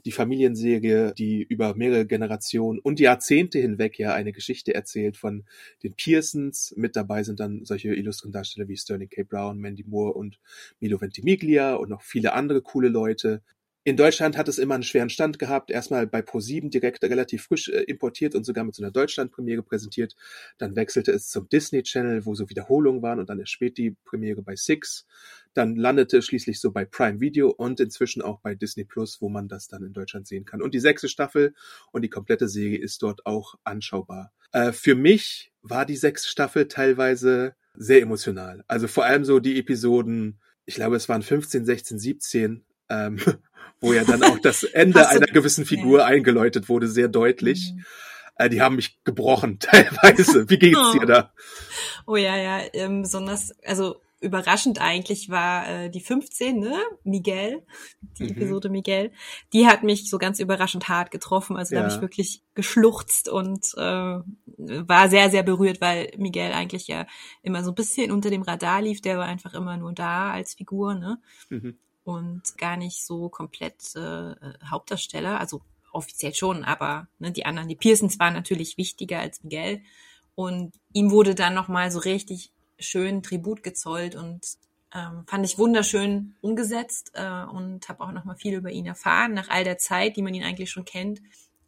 Die 0.05 0.11
Familienserie, 0.11 1.13
die 1.13 1.43
über 1.43 1.75
mehrere 1.75 2.05
Generationen 2.05 2.79
und 2.79 2.99
Jahrzehnte 2.99 3.59
hinweg 3.59 3.99
ja 3.99 4.13
eine 4.13 4.31
Geschichte 4.31 4.73
erzählt 4.73 5.17
von 5.17 5.43
den 5.83 5.93
Pearsons. 5.93 6.73
Mit 6.77 6.95
dabei 6.95 7.23
sind 7.23 7.39
dann 7.39 7.65
solche 7.65 7.93
illustren 7.93 8.31
Darsteller 8.31 8.67
wie 8.67 8.77
Sterling 8.77 9.09
K. 9.09 9.23
Brown, 9.23 9.59
Mandy 9.59 9.83
Moore, 9.83 9.96
Moore 9.97 10.13
und 10.13 10.39
Milo 10.79 11.01
Ventimiglia 11.01 11.75
und 11.75 11.89
noch 11.89 12.01
viele 12.01 12.33
andere 12.33 12.61
coole 12.61 12.89
Leute. 12.89 13.41
In 13.87 13.95
Deutschland 13.95 14.35
hat 14.35 14.49
es 14.49 14.57
immer 14.57 14.73
einen 14.73 14.83
schweren 14.83 15.09
Stand 15.09 15.39
gehabt. 15.39 15.71
Erstmal 15.71 16.07
bei 16.07 16.19
Pro7 16.19 16.69
direkt 16.69 17.05
relativ 17.05 17.43
frisch 17.43 17.69
äh, 17.69 17.83
importiert 17.83 18.35
und 18.35 18.43
sogar 18.43 18.65
mit 18.65 18.75
so 18.75 18.83
einer 18.83 18.91
Deutschlandpremiere 18.91 19.63
präsentiert. 19.63 20.13
Dann 20.57 20.75
wechselte 20.75 21.13
es 21.13 21.29
zum 21.29 21.47
Disney 21.47 21.83
Channel, 21.83 22.25
wo 22.25 22.35
so 22.35 22.49
Wiederholungen 22.49 23.01
waren 23.01 23.17
und 23.17 23.29
dann 23.29 23.39
erst 23.39 23.53
spät 23.53 23.77
die 23.77 23.95
Premiere 24.03 24.41
bei 24.41 24.57
Six. 24.57 25.07
Dann 25.53 25.77
landete 25.77 26.17
es 26.17 26.25
schließlich 26.25 26.59
so 26.59 26.73
bei 26.73 26.83
Prime 26.83 27.21
Video 27.21 27.49
und 27.49 27.79
inzwischen 27.79 28.21
auch 28.21 28.41
bei 28.41 28.55
Disney 28.55 28.83
Plus, 28.83 29.21
wo 29.21 29.29
man 29.29 29.47
das 29.47 29.69
dann 29.69 29.83
in 29.83 29.93
Deutschland 29.93 30.27
sehen 30.27 30.43
kann. 30.43 30.61
Und 30.61 30.73
die 30.73 30.81
sechste 30.81 31.07
Staffel 31.07 31.55
und 31.93 32.01
die 32.01 32.09
komplette 32.09 32.49
Serie 32.49 32.79
ist 32.79 33.01
dort 33.03 33.25
auch 33.25 33.55
anschaubar. 33.63 34.33
Äh, 34.51 34.73
für 34.73 34.95
mich 34.95 35.53
war 35.61 35.85
die 35.85 35.95
sechste 35.95 36.27
Staffel 36.27 36.67
teilweise 36.67 37.55
sehr 37.73 38.01
emotional. 38.01 38.65
Also 38.67 38.89
vor 38.89 39.05
allem 39.05 39.23
so 39.23 39.39
die 39.39 39.57
Episoden, 39.57 40.41
ich 40.65 40.75
glaube, 40.75 40.97
es 40.97 41.07
waren 41.07 41.21
15, 41.21 41.63
16, 41.63 41.99
17, 41.99 42.65
ähm, 42.89 43.19
wo 43.81 43.93
ja 43.93 44.03
dann 44.03 44.23
auch 44.23 44.39
das 44.39 44.63
Ende 44.63 45.07
einer 45.07 45.27
gewissen 45.27 45.65
Figur 45.65 45.99
ja. 45.99 46.05
eingeläutet 46.05 46.69
wurde, 46.69 46.87
sehr 46.87 47.07
deutlich. 47.07 47.73
Mhm. 47.73 47.85
Äh, 48.37 48.49
die 48.49 48.61
haben 48.61 48.75
mich 48.75 49.03
gebrochen 49.03 49.59
teilweise. 49.59 50.49
Wie 50.49 50.59
geht's 50.59 50.79
oh. 50.79 50.97
dir 50.97 51.05
da? 51.05 51.33
Oh 52.05 52.15
ja, 52.15 52.37
ja, 52.37 52.61
ähm, 52.73 53.01
besonders, 53.03 53.53
also 53.63 53.97
überraschend 54.19 54.81
eigentlich 54.81 55.29
war 55.29 55.69
äh, 55.69 55.89
die 55.89 55.99
15, 55.99 56.59
ne? 56.59 56.75
Miguel, 57.03 57.63
die 58.17 58.23
mhm. 58.23 58.29
Episode 58.29 58.69
Miguel. 58.69 59.11
Die 59.53 59.67
hat 59.67 59.83
mich 59.83 60.09
so 60.09 60.17
ganz 60.17 60.39
überraschend 60.39 60.89
hart 60.89 61.11
getroffen. 61.11 61.55
Also 61.55 61.75
ja. 61.75 61.81
da 61.81 61.85
habe 61.85 61.95
ich 61.95 62.01
wirklich 62.01 62.41
geschluchzt 62.55 63.29
und 63.29 63.73
äh, 63.77 64.19
war 64.57 65.09
sehr, 65.09 65.29
sehr 65.29 65.43
berührt, 65.43 65.81
weil 65.81 66.11
Miguel 66.17 66.51
eigentlich 66.51 66.87
ja 66.87 67.05
immer 67.43 67.63
so 67.63 67.71
ein 67.71 67.75
bisschen 67.75 68.11
unter 68.11 68.31
dem 68.31 68.41
Radar 68.41 68.81
lief. 68.81 69.01
Der 69.01 69.19
war 69.19 69.25
einfach 69.25 69.53
immer 69.53 69.77
nur 69.77 69.93
da 69.93 70.31
als 70.31 70.55
Figur, 70.55 70.95
ne? 70.95 71.21
Mhm. 71.49 71.77
Und 72.07 72.57
gar 72.57 72.77
nicht 72.77 73.05
so 73.05 73.27
komplett 73.27 73.93
äh, 73.97 74.33
Hauptdarsteller. 74.65 75.41
Also 75.41 75.59
offiziell 75.91 76.33
schon, 76.33 76.63
aber 76.63 77.09
ne, 77.19 77.33
die 77.33 77.45
anderen, 77.45 77.67
die 77.67 77.75
Pearsons 77.75 78.17
waren 78.17 78.33
natürlich 78.33 78.77
wichtiger 78.77 79.19
als 79.19 79.43
Miguel. 79.43 79.81
Und 80.33 80.73
ihm 80.93 81.11
wurde 81.11 81.35
dann 81.35 81.53
nochmal 81.53 81.91
so 81.91 81.99
richtig 81.99 82.53
schön 82.79 83.23
Tribut 83.23 83.61
gezollt 83.61 84.15
und 84.15 84.39
ähm, 84.95 85.25
fand 85.27 85.45
ich 85.45 85.57
wunderschön 85.57 86.35
umgesetzt 86.39 87.11
äh, 87.13 87.43
und 87.43 87.89
habe 87.89 88.01
auch 88.01 88.13
noch 88.13 88.23
mal 88.23 88.37
viel 88.37 88.53
über 88.53 88.71
ihn 88.71 88.85
erfahren 88.85 89.33
nach 89.33 89.49
all 89.49 89.65
der 89.65 89.77
Zeit, 89.77 90.15
die 90.15 90.21
man 90.21 90.33
ihn 90.33 90.45
eigentlich 90.45 90.71
schon 90.71 90.85
kennt. 90.85 91.19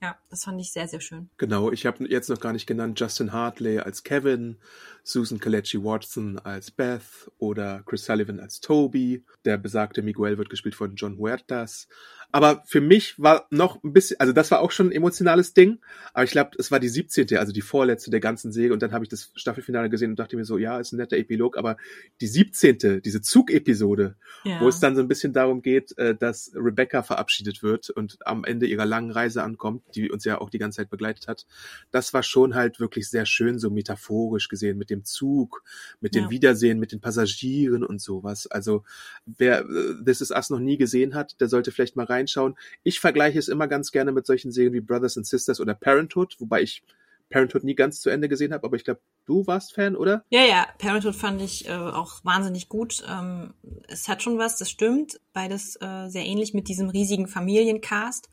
Ja, 0.01 0.17
das 0.29 0.45
fand 0.45 0.61
ich 0.61 0.71
sehr, 0.71 0.87
sehr 0.87 1.01
schön. 1.01 1.29
Genau, 1.37 1.71
ich 1.71 1.85
habe 1.85 2.07
jetzt 2.07 2.29
noch 2.29 2.39
gar 2.39 2.53
nicht 2.53 2.67
genannt 2.67 2.97
Justin 2.99 3.33
Hartley 3.33 3.79
als 3.79 4.03
Kevin, 4.03 4.57
Susan 5.03 5.39
Kalechi 5.39 5.83
Watson 5.83 6.39
als 6.39 6.71
Beth 6.71 7.29
oder 7.37 7.83
Chris 7.85 8.05
Sullivan 8.05 8.39
als 8.39 8.61
Toby. 8.61 9.25
Der 9.43 9.57
besagte 9.57 10.01
Miguel 10.01 10.37
wird 10.37 10.49
gespielt 10.49 10.75
von 10.75 10.95
John 10.95 11.17
Huertas. 11.17 11.89
Aber 12.31 12.63
für 12.67 12.79
mich 12.79 13.17
war 13.17 13.47
noch 13.49 13.83
ein 13.83 13.91
bisschen, 13.91 14.19
also 14.19 14.33
das 14.33 14.51
war 14.51 14.61
auch 14.61 14.69
schon 14.71 14.89
ein 14.89 14.91
emotionales 14.91 15.53
Ding, 15.53 15.79
aber 16.13 16.25
ich 16.25 16.31
glaube, 16.31 16.51
es 16.59 16.71
war 16.71 16.79
die 16.79 16.89
17., 16.89 17.37
also 17.37 17.51
die 17.51 17.61
vorletzte 17.61 18.11
der 18.11 18.19
ganzen 18.19 18.51
Säge 18.51 18.71
und 18.71 18.83
dann 18.83 18.91
habe 18.91 19.03
ich 19.03 19.09
das 19.09 19.31
Staffelfinale 19.35 19.89
gesehen 19.89 20.11
und 20.11 20.19
dachte 20.19 20.35
mir 20.35 20.45
so, 20.45 20.57
ja, 20.59 20.79
ist 20.79 20.91
ein 20.91 20.97
netter 20.97 21.17
Epilog, 21.17 21.57
aber 21.57 21.77
die 22.21 22.27
17., 22.27 23.01
diese 23.01 23.21
Zugepisode, 23.21 24.15
ja. 24.43 24.59
wo 24.61 24.67
es 24.67 24.79
dann 24.79 24.95
so 24.95 25.01
ein 25.01 25.07
bisschen 25.07 25.33
darum 25.33 25.63
geht, 25.63 25.97
äh, 25.97 26.15
dass 26.15 26.51
Rebecca 26.53 27.01
verabschiedet 27.01 27.63
wird 27.63 27.89
und 27.89 28.19
am 28.27 28.43
Ende 28.43 28.67
ihrer 28.67 28.85
langen 28.85 29.09
Reise 29.09 29.41
ankommt, 29.41 29.83
die 29.95 30.11
uns 30.11 30.23
ja 30.23 30.39
auch 30.39 30.51
die 30.51 30.59
ganze 30.59 30.77
Zeit 30.77 30.91
begleitet 30.91 31.27
hat, 31.27 31.47
das 31.89 32.13
war 32.13 32.21
schon 32.21 32.53
halt 32.53 32.79
wirklich 32.79 33.09
sehr 33.09 33.25
schön 33.25 33.57
so 33.57 33.71
metaphorisch 33.71 34.49
gesehen 34.49 34.77
mit 34.77 34.91
dem 34.91 35.03
Zug, 35.03 35.63
mit 35.99 36.13
dem 36.13 36.25
ja. 36.25 36.29
Wiedersehen, 36.29 36.79
mit 36.79 36.91
den 36.91 37.01
Passagieren 37.01 37.83
und 37.83 37.99
sowas. 37.99 38.45
Also 38.45 38.83
wer 39.25 39.61
äh, 39.61 40.03
This 40.05 40.21
Is 40.21 40.29
Us 40.29 40.51
noch 40.51 40.59
nie 40.59 40.77
gesehen 40.77 41.15
hat, 41.15 41.41
der 41.41 41.47
sollte 41.47 41.71
vielleicht 41.71 41.95
mal 41.95 42.05
rein 42.05 42.18
reinschauen. 42.19 42.55
Ich 42.83 42.99
vergleiche 42.99 43.39
es 43.39 43.47
immer 43.47 43.67
ganz 43.67 43.91
gerne 43.91 44.11
mit 44.11 44.25
solchen 44.25 44.51
Serien 44.51 44.73
wie 44.73 44.81
Brothers 44.81 45.17
and 45.17 45.25
Sisters 45.25 45.59
oder 45.59 45.73
Parenthood, 45.73 46.35
wobei 46.39 46.61
ich 46.61 46.83
Parenthood 47.29 47.63
nie 47.63 47.75
ganz 47.75 48.01
zu 48.01 48.09
Ende 48.09 48.27
gesehen 48.27 48.53
habe, 48.53 48.65
aber 48.65 48.75
ich 48.75 48.83
glaube, 48.83 49.01
du 49.25 49.45
warst 49.47 49.73
Fan, 49.73 49.95
oder? 49.95 50.25
Ja, 50.29 50.43
ja, 50.43 50.67
Parenthood 50.79 51.15
fand 51.15 51.41
ich 51.41 51.67
äh, 51.67 51.73
auch 51.73 52.25
wahnsinnig 52.25 52.69
gut. 52.69 53.03
Ähm, 53.09 53.53
es 53.87 54.07
hat 54.07 54.23
schon 54.23 54.37
was, 54.37 54.57
das 54.57 54.69
stimmt. 54.69 55.19
Beides 55.31 55.75
äh, 55.75 56.09
sehr 56.09 56.25
ähnlich 56.25 56.53
mit 56.53 56.67
diesem 56.67 56.89
riesigen 56.89 57.27
Familiencast. 57.27 58.29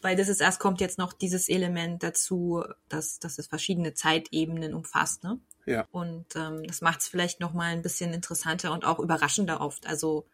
Weil 0.00 0.14
das 0.14 0.28
ist 0.28 0.40
erst 0.40 0.60
kommt 0.60 0.80
jetzt 0.80 0.98
noch 0.98 1.12
dieses 1.12 1.48
Element 1.48 2.04
dazu, 2.04 2.62
dass, 2.88 3.18
dass 3.18 3.38
es 3.38 3.48
verschiedene 3.48 3.94
Zeitebenen 3.94 4.72
umfasst, 4.72 5.24
ne? 5.24 5.40
Ja. 5.66 5.86
Und 5.90 6.36
ähm, 6.36 6.62
das 6.66 6.80
macht 6.80 7.00
es 7.00 7.08
vielleicht 7.08 7.40
noch 7.40 7.52
mal 7.52 7.72
ein 7.72 7.82
bisschen 7.82 8.14
interessanter 8.14 8.72
und 8.72 8.86
auch 8.86 9.00
überraschender 9.00 9.60
oft. 9.60 9.86
Also 9.86 10.24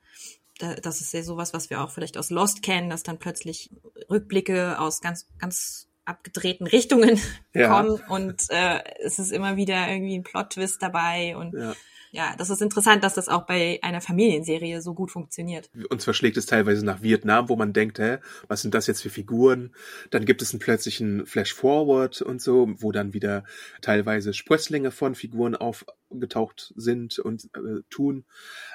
das 0.58 1.00
ist 1.00 1.12
ja 1.12 1.23
sowas, 1.23 1.52
was 1.52 1.70
wir 1.70 1.82
auch 1.82 1.90
vielleicht 1.90 2.16
aus 2.16 2.30
Lost 2.30 2.62
kennen, 2.62 2.90
dass 2.90 3.02
dann 3.02 3.18
plötzlich 3.18 3.70
Rückblicke 4.11 4.78
aus 4.78 5.00
ganz, 5.00 5.26
ganz 5.38 5.88
abgedrehten 6.04 6.66
Richtungen 6.66 7.20
ja. 7.54 7.68
kommen 7.68 8.00
und 8.08 8.42
äh, 8.50 8.80
es 9.02 9.18
ist 9.18 9.32
immer 9.32 9.56
wieder 9.56 9.88
irgendwie 9.88 10.16
ein 10.16 10.23
Plot-Twist 10.23 10.82
dabei 10.82 11.37
und 11.37 11.54
ja 11.54 11.75
ja, 12.14 12.32
das 12.38 12.49
ist 12.49 12.62
interessant, 12.62 13.02
dass 13.02 13.14
das 13.14 13.28
auch 13.28 13.44
bei 13.44 13.80
einer 13.82 14.00
Familienserie 14.00 14.80
so 14.80 14.94
gut 14.94 15.11
funktioniert. 15.11 15.68
Uns 15.90 16.04
verschlägt 16.04 16.37
es 16.37 16.46
teilweise 16.46 16.87
nach 16.87 17.02
Vietnam, 17.02 17.49
wo 17.49 17.56
man 17.56 17.73
denkt, 17.73 17.99
hä, 17.99 18.18
was 18.46 18.62
sind 18.62 18.73
das 18.73 18.87
jetzt 18.87 19.02
für 19.02 19.11
Figuren? 19.11 19.75
Dann 20.11 20.25
gibt 20.25 20.40
es 20.40 20.52
einen 20.52 20.61
plötzlichen 20.61 21.26
Flash-Forward 21.26 22.23
und 22.23 22.40
so, 22.40 22.68
wo 22.78 22.92
dann 22.92 23.14
wieder 23.14 23.42
teilweise 23.82 24.32
Sprösslinge 24.32 24.92
von 24.92 25.16
Figuren 25.16 25.56
aufgetaucht 26.14 26.73
sind 26.76 27.18
und 27.18 27.44
äh, 27.56 27.83
tun. 27.90 28.25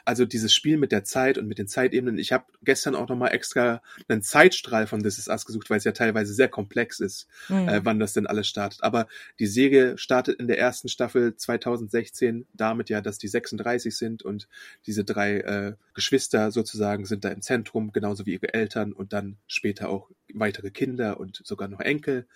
Also 0.05 0.25
dieses 0.25 0.53
Spiel 0.53 0.77
mit 0.77 0.91
der 0.91 1.03
Zeit 1.03 1.37
und 1.37 1.47
mit 1.47 1.57
den 1.57 1.67
Zeitebenen. 1.67 2.17
Ich 2.17 2.31
habe 2.31 2.45
gestern 2.63 2.95
auch 2.95 3.07
nochmal 3.07 3.33
extra 3.33 3.81
einen 4.07 4.21
Zeitstrahl 4.21 4.87
von 4.87 5.01
This 5.01 5.17
Is 5.17 5.27
Us 5.27 5.45
gesucht, 5.45 5.69
weil 5.69 5.77
es 5.77 5.83
ja 5.83 5.91
teilweise 5.91 6.33
sehr 6.33 6.49
komplex 6.49 6.99
ist, 6.99 7.27
mhm. 7.47 7.67
äh, 7.67 7.85
wann 7.85 7.99
das 7.99 8.13
denn 8.13 8.27
alles 8.27 8.47
startet. 8.47 8.83
Aber 8.83 9.07
die 9.39 9.47
Serie 9.47 9.97
startet 9.97 10.39
in 10.39 10.47
der 10.47 10.59
ersten 10.59 10.89
Staffel 10.89 11.35
2016 11.35 12.45
damit 12.53 12.89
ja, 12.89 13.01
dass 13.01 13.17
die 13.17 13.27
36 13.27 13.95
sind 13.95 14.23
und 14.23 14.47
diese 14.85 15.03
drei 15.03 15.39
äh, 15.39 15.73
Geschwister 15.93 16.51
sozusagen 16.51 17.05
sind 17.05 17.23
da 17.25 17.29
im 17.29 17.41
Zentrum, 17.41 17.91
genauso 17.91 18.25
wie 18.25 18.33
ihre 18.33 18.53
Eltern 18.53 18.93
und 18.93 19.13
dann 19.13 19.37
später 19.47 19.89
auch 19.89 20.09
weitere 20.33 20.71
Kinder 20.71 21.19
und 21.19 21.41
sogar 21.43 21.67
noch 21.67 21.79
Enkel. 21.79 22.27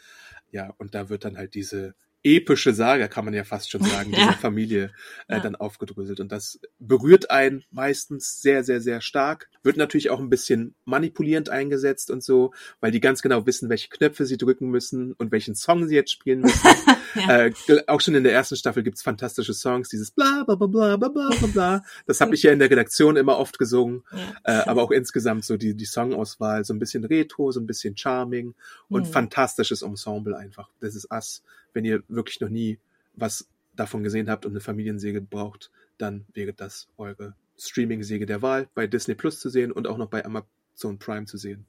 Ja, 0.52 0.74
und 0.78 0.96
da 0.96 1.10
wird 1.10 1.26
dann 1.26 1.38
halt 1.38 1.56
diese 1.56 1.96
epische 2.24 2.74
Saga, 2.74 3.08
kann 3.08 3.26
man 3.26 3.34
ja 3.34 3.44
fast 3.44 3.70
schon 3.70 3.84
sagen, 3.84 4.12
ja. 4.14 4.20
dieser 4.20 4.34
Familie 4.34 4.92
äh, 5.28 5.36
ja. 5.36 5.40
dann 5.40 5.56
aufgedröselt. 5.56 6.20
Und 6.20 6.32
das 6.32 6.60
berührt 6.80 7.30
einen 7.32 7.64
meistens 7.72 8.42
sehr, 8.42 8.64
sehr, 8.64 8.82
sehr 8.82 9.02
stark. 9.02 9.50
Wird 9.62 9.78
natürlich 9.78 10.10
auch 10.10 10.20
ein 10.20 10.30
bisschen 10.30 10.76
manipulierend 10.86 11.50
eingesetzt 11.50 12.10
und 12.12 12.24
so, 12.24 12.54
weil 12.80 12.92
die 12.92 13.00
ganz 13.00 13.22
genau 13.22 13.46
wissen, 13.46 13.70
welche 13.70 13.90
Knöpfe 13.90 14.26
sie 14.26 14.38
drücken 14.38 14.70
müssen 14.70 15.14
und 15.14 15.32
welchen 15.32 15.56
Song 15.56 15.88
sie 15.88 15.96
jetzt 15.96 16.12
spielen 16.12 16.42
müssen. 16.42 16.70
ja. 17.16 17.46
äh, 17.46 17.54
auch 17.88 18.02
schon 18.02 18.16
in 18.16 18.24
der 18.24 18.34
ersten 18.34 18.56
Staffel 18.56 18.84
gibt's 18.84 19.02
fantastische 19.02 19.54
Songs, 19.54 19.90
dieses 19.90 20.12
bla 20.12 20.44
bla 20.46 20.56
bla 20.56 20.68
bla 20.68 20.98
bla 20.98 21.10
bla 21.10 21.48
bla. 21.48 21.84
Das 22.06 22.22
habe 22.22 22.36
ich 22.36 22.44
ja 22.44 22.52
in 22.52 22.60
der 22.60 22.70
Redaktion 22.70 23.18
immer 23.18 23.38
oft 23.38 23.60
gesungen. 23.60 24.04
Äh, 24.44 24.52
aber 24.54 24.84
auch 24.84 24.92
insgesamt 24.92 25.46
so 25.46 25.58
die, 25.58 25.76
die 25.76 25.86
Songauswahl, 25.86 26.64
so 26.64 26.74
ein 26.74 26.80
bisschen 26.80 27.04
Retro, 27.04 27.52
so 27.52 27.60
ein 27.60 27.68
bisschen 27.68 27.98
Charming 27.98 28.54
und 28.90 29.08
mhm. 29.08 29.12
fantastisches 29.12 29.82
Ensemble 29.82 30.38
einfach. 30.38 30.70
Das 30.80 30.96
ist 30.96 31.12
Us 31.12 31.44
wenn 31.74 31.86
ihr 31.86 32.04
wirklich 32.08 32.40
noch 32.40 32.50
nie 32.50 32.80
was 33.14 33.48
davon 33.76 34.04
gesehen 34.04 34.30
habt 34.30 34.46
und 34.46 34.54
eine 34.54 34.62
Familiensäge 34.62 35.22
braucht, 35.22 35.72
dann 35.98 36.26
wäre 36.34 36.54
das 36.54 36.88
eure 36.98 37.36
Streaming-Säge 37.58 38.26
der 38.26 38.42
Wahl 38.42 38.68
bei 38.74 38.88
Disney 38.88 39.16
Plus 39.16 39.40
zu 39.40 39.50
sehen 39.50 39.72
und 39.72 39.88
auch 39.88 39.98
noch 39.98 40.10
bei 40.10 40.26
Amazon 40.26 41.00
Prime 41.00 41.26
zu 41.26 41.38
sehen. 41.38 41.66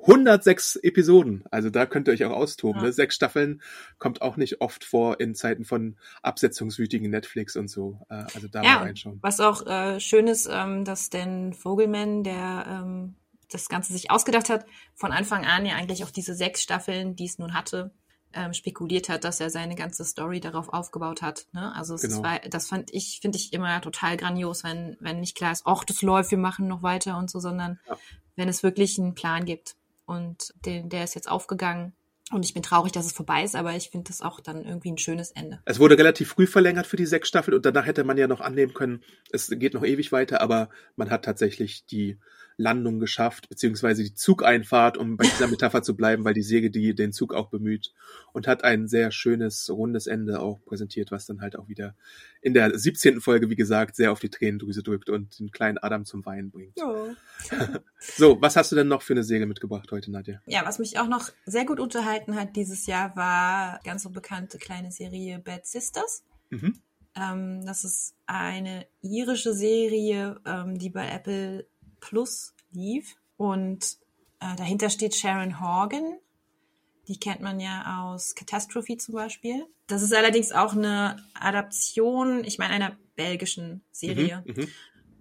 106 0.00 0.76
Episoden, 0.76 1.44
also 1.50 1.70
da 1.70 1.86
könnt 1.86 2.08
ihr 2.08 2.14
euch 2.14 2.24
auch 2.24 2.32
austoben. 2.32 2.80
Ja. 2.80 2.88
Ne? 2.88 2.92
Sechs 2.92 3.14
Staffeln 3.14 3.62
kommt 3.98 4.20
auch 4.20 4.36
nicht 4.36 4.60
oft 4.60 4.84
vor 4.84 5.20
in 5.20 5.34
Zeiten 5.34 5.64
von 5.64 5.96
absetzungswütigen 6.22 7.10
Netflix 7.10 7.56
und 7.56 7.68
so. 7.68 8.00
Äh, 8.10 8.24
also 8.34 8.48
da 8.48 8.62
ja, 8.62 8.74
mal 8.74 8.84
reinschauen. 8.84 9.18
Was 9.22 9.40
auch 9.40 9.66
äh, 9.66 10.00
schön 10.00 10.26
ist, 10.26 10.48
ähm, 10.50 10.84
dass 10.84 11.08
Dan 11.08 11.52
Vogelman, 11.52 12.24
der 12.24 12.66
ähm, 12.68 13.14
das 13.48 13.68
Ganze 13.68 13.92
sich 13.92 14.10
ausgedacht 14.10 14.48
hat, 14.48 14.66
von 14.94 15.12
Anfang 15.12 15.44
an 15.44 15.66
ja 15.66 15.76
eigentlich 15.76 16.04
auch 16.04 16.10
diese 16.10 16.34
sechs 16.34 16.62
Staffeln, 16.62 17.14
die 17.14 17.26
es 17.26 17.38
nun 17.38 17.54
hatte, 17.54 17.92
ähm, 18.34 18.54
spekuliert 18.54 19.08
hat, 19.08 19.24
dass 19.24 19.40
er 19.40 19.50
seine 19.50 19.74
ganze 19.74 20.04
Story 20.04 20.40
darauf 20.40 20.72
aufgebaut 20.72 21.22
hat. 21.22 21.46
Ne? 21.52 21.74
Also 21.74 21.96
genau. 21.96 22.22
war, 22.22 22.38
das 22.40 22.68
fand 22.68 22.92
ich, 22.92 23.20
finde 23.20 23.38
ich 23.38 23.52
immer 23.52 23.80
total 23.80 24.16
grandios, 24.16 24.64
wenn, 24.64 24.96
wenn 25.00 25.20
nicht 25.20 25.36
klar 25.36 25.52
ist, 25.52 25.62
ach, 25.66 25.84
das 25.84 26.02
läuft, 26.02 26.30
wir 26.30 26.38
machen 26.38 26.68
noch 26.68 26.82
weiter 26.82 27.18
und 27.18 27.30
so, 27.30 27.40
sondern 27.40 27.78
ja. 27.88 27.96
wenn 28.36 28.48
es 28.48 28.62
wirklich 28.62 28.98
einen 28.98 29.14
Plan 29.14 29.44
gibt. 29.44 29.76
Und 30.04 30.52
den, 30.66 30.88
der 30.88 31.04
ist 31.04 31.14
jetzt 31.14 31.30
aufgegangen. 31.30 31.92
Und 32.32 32.44
ich 32.44 32.54
bin 32.54 32.62
traurig, 32.62 32.92
dass 32.92 33.06
es 33.06 33.12
vorbei 33.12 33.44
ist, 33.44 33.54
aber 33.54 33.74
ich 33.76 33.90
finde 33.90 34.08
das 34.08 34.22
auch 34.22 34.40
dann 34.40 34.64
irgendwie 34.64 34.90
ein 34.90 34.98
schönes 34.98 35.30
Ende. 35.32 35.60
Es 35.64 35.78
wurde 35.78 35.98
relativ 35.98 36.30
früh 36.30 36.46
verlängert 36.46 36.86
für 36.86 36.96
die 36.96 37.06
sechs 37.06 37.28
Staffeln 37.28 37.54
und 37.54 37.66
danach 37.66 37.84
hätte 37.84 38.04
man 38.04 38.16
ja 38.16 38.26
noch 38.26 38.40
annehmen 38.40 38.72
können, 38.72 39.02
es 39.30 39.48
geht 39.50 39.74
noch 39.74 39.84
ewig 39.84 40.12
weiter, 40.12 40.40
aber 40.40 40.70
man 40.96 41.10
hat 41.10 41.24
tatsächlich 41.24 41.84
die 41.86 42.18
Landung 42.56 43.00
geschafft, 43.00 43.48
beziehungsweise 43.48 44.02
die 44.02 44.14
Zugeinfahrt, 44.14 44.96
um 44.96 45.16
bei 45.16 45.24
dieser 45.24 45.48
Metapher 45.48 45.82
zu 45.82 45.96
bleiben, 45.96 46.24
weil 46.24 46.34
die 46.34 46.42
Säge 46.42 46.70
die 46.70 46.94
den 46.94 47.12
Zug 47.12 47.34
auch 47.34 47.48
bemüht 47.48 47.92
und 48.32 48.46
hat 48.46 48.64
ein 48.64 48.88
sehr 48.88 49.10
schönes, 49.10 49.70
rundes 49.70 50.06
Ende 50.06 50.40
auch 50.40 50.64
präsentiert, 50.64 51.10
was 51.10 51.26
dann 51.26 51.40
halt 51.40 51.56
auch 51.56 51.68
wieder 51.68 51.94
in 52.40 52.54
der 52.54 52.78
17. 52.78 53.20
Folge, 53.20 53.50
wie 53.50 53.56
gesagt, 53.56 53.96
sehr 53.96 54.12
auf 54.12 54.20
die 54.20 54.30
Tränendrüse 54.30 54.82
drückt 54.82 55.10
und 55.10 55.38
den 55.38 55.50
kleinen 55.50 55.78
Adam 55.78 56.04
zum 56.04 56.24
Weinen 56.24 56.50
bringt. 56.50 56.78
Ja. 56.78 57.14
so, 57.98 58.40
was 58.40 58.56
hast 58.56 58.72
du 58.72 58.76
denn 58.76 58.88
noch 58.88 59.02
für 59.02 59.14
eine 59.14 59.24
Säge 59.24 59.46
mitgebracht 59.46 59.90
heute, 59.92 60.10
Nadja? 60.10 60.40
Ja, 60.46 60.64
was 60.64 60.78
mich 60.78 60.98
auch 60.98 61.08
noch 61.08 61.30
sehr 61.46 61.64
gut 61.64 61.80
unterhalten 61.80 62.36
hat 62.36 62.56
dieses 62.56 62.86
Jahr, 62.86 63.16
war 63.16 63.80
ganz 63.84 64.02
so 64.02 64.10
bekannte 64.10 64.58
kleine 64.58 64.90
Serie 64.90 65.38
Bad 65.38 65.66
Sisters. 65.66 66.24
Mhm. 66.50 66.74
Ähm, 67.14 67.64
das 67.66 67.84
ist 67.84 68.14
eine 68.26 68.86
irische 69.02 69.54
Serie, 69.54 70.40
ähm, 70.46 70.78
die 70.78 70.90
bei 70.90 71.08
Apple 71.08 71.66
Plus 72.02 72.52
lief. 72.72 73.16
Und 73.38 73.96
äh, 74.40 74.54
dahinter 74.56 74.90
steht 74.90 75.14
Sharon 75.14 75.60
Horgan. 75.60 76.18
Die 77.08 77.18
kennt 77.18 77.40
man 77.40 77.58
ja 77.58 78.04
aus 78.04 78.34
Catastrophe 78.34 78.96
zum 78.98 79.14
Beispiel. 79.14 79.66
Das 79.86 80.02
ist 80.02 80.12
allerdings 80.12 80.52
auch 80.52 80.74
eine 80.74 81.24
Adaption, 81.34 82.44
ich 82.44 82.58
meine, 82.58 82.74
einer 82.74 82.96
belgischen 83.16 83.82
Serie. 83.90 84.44
Mhm, 84.46 84.54
mhm. 84.54 84.68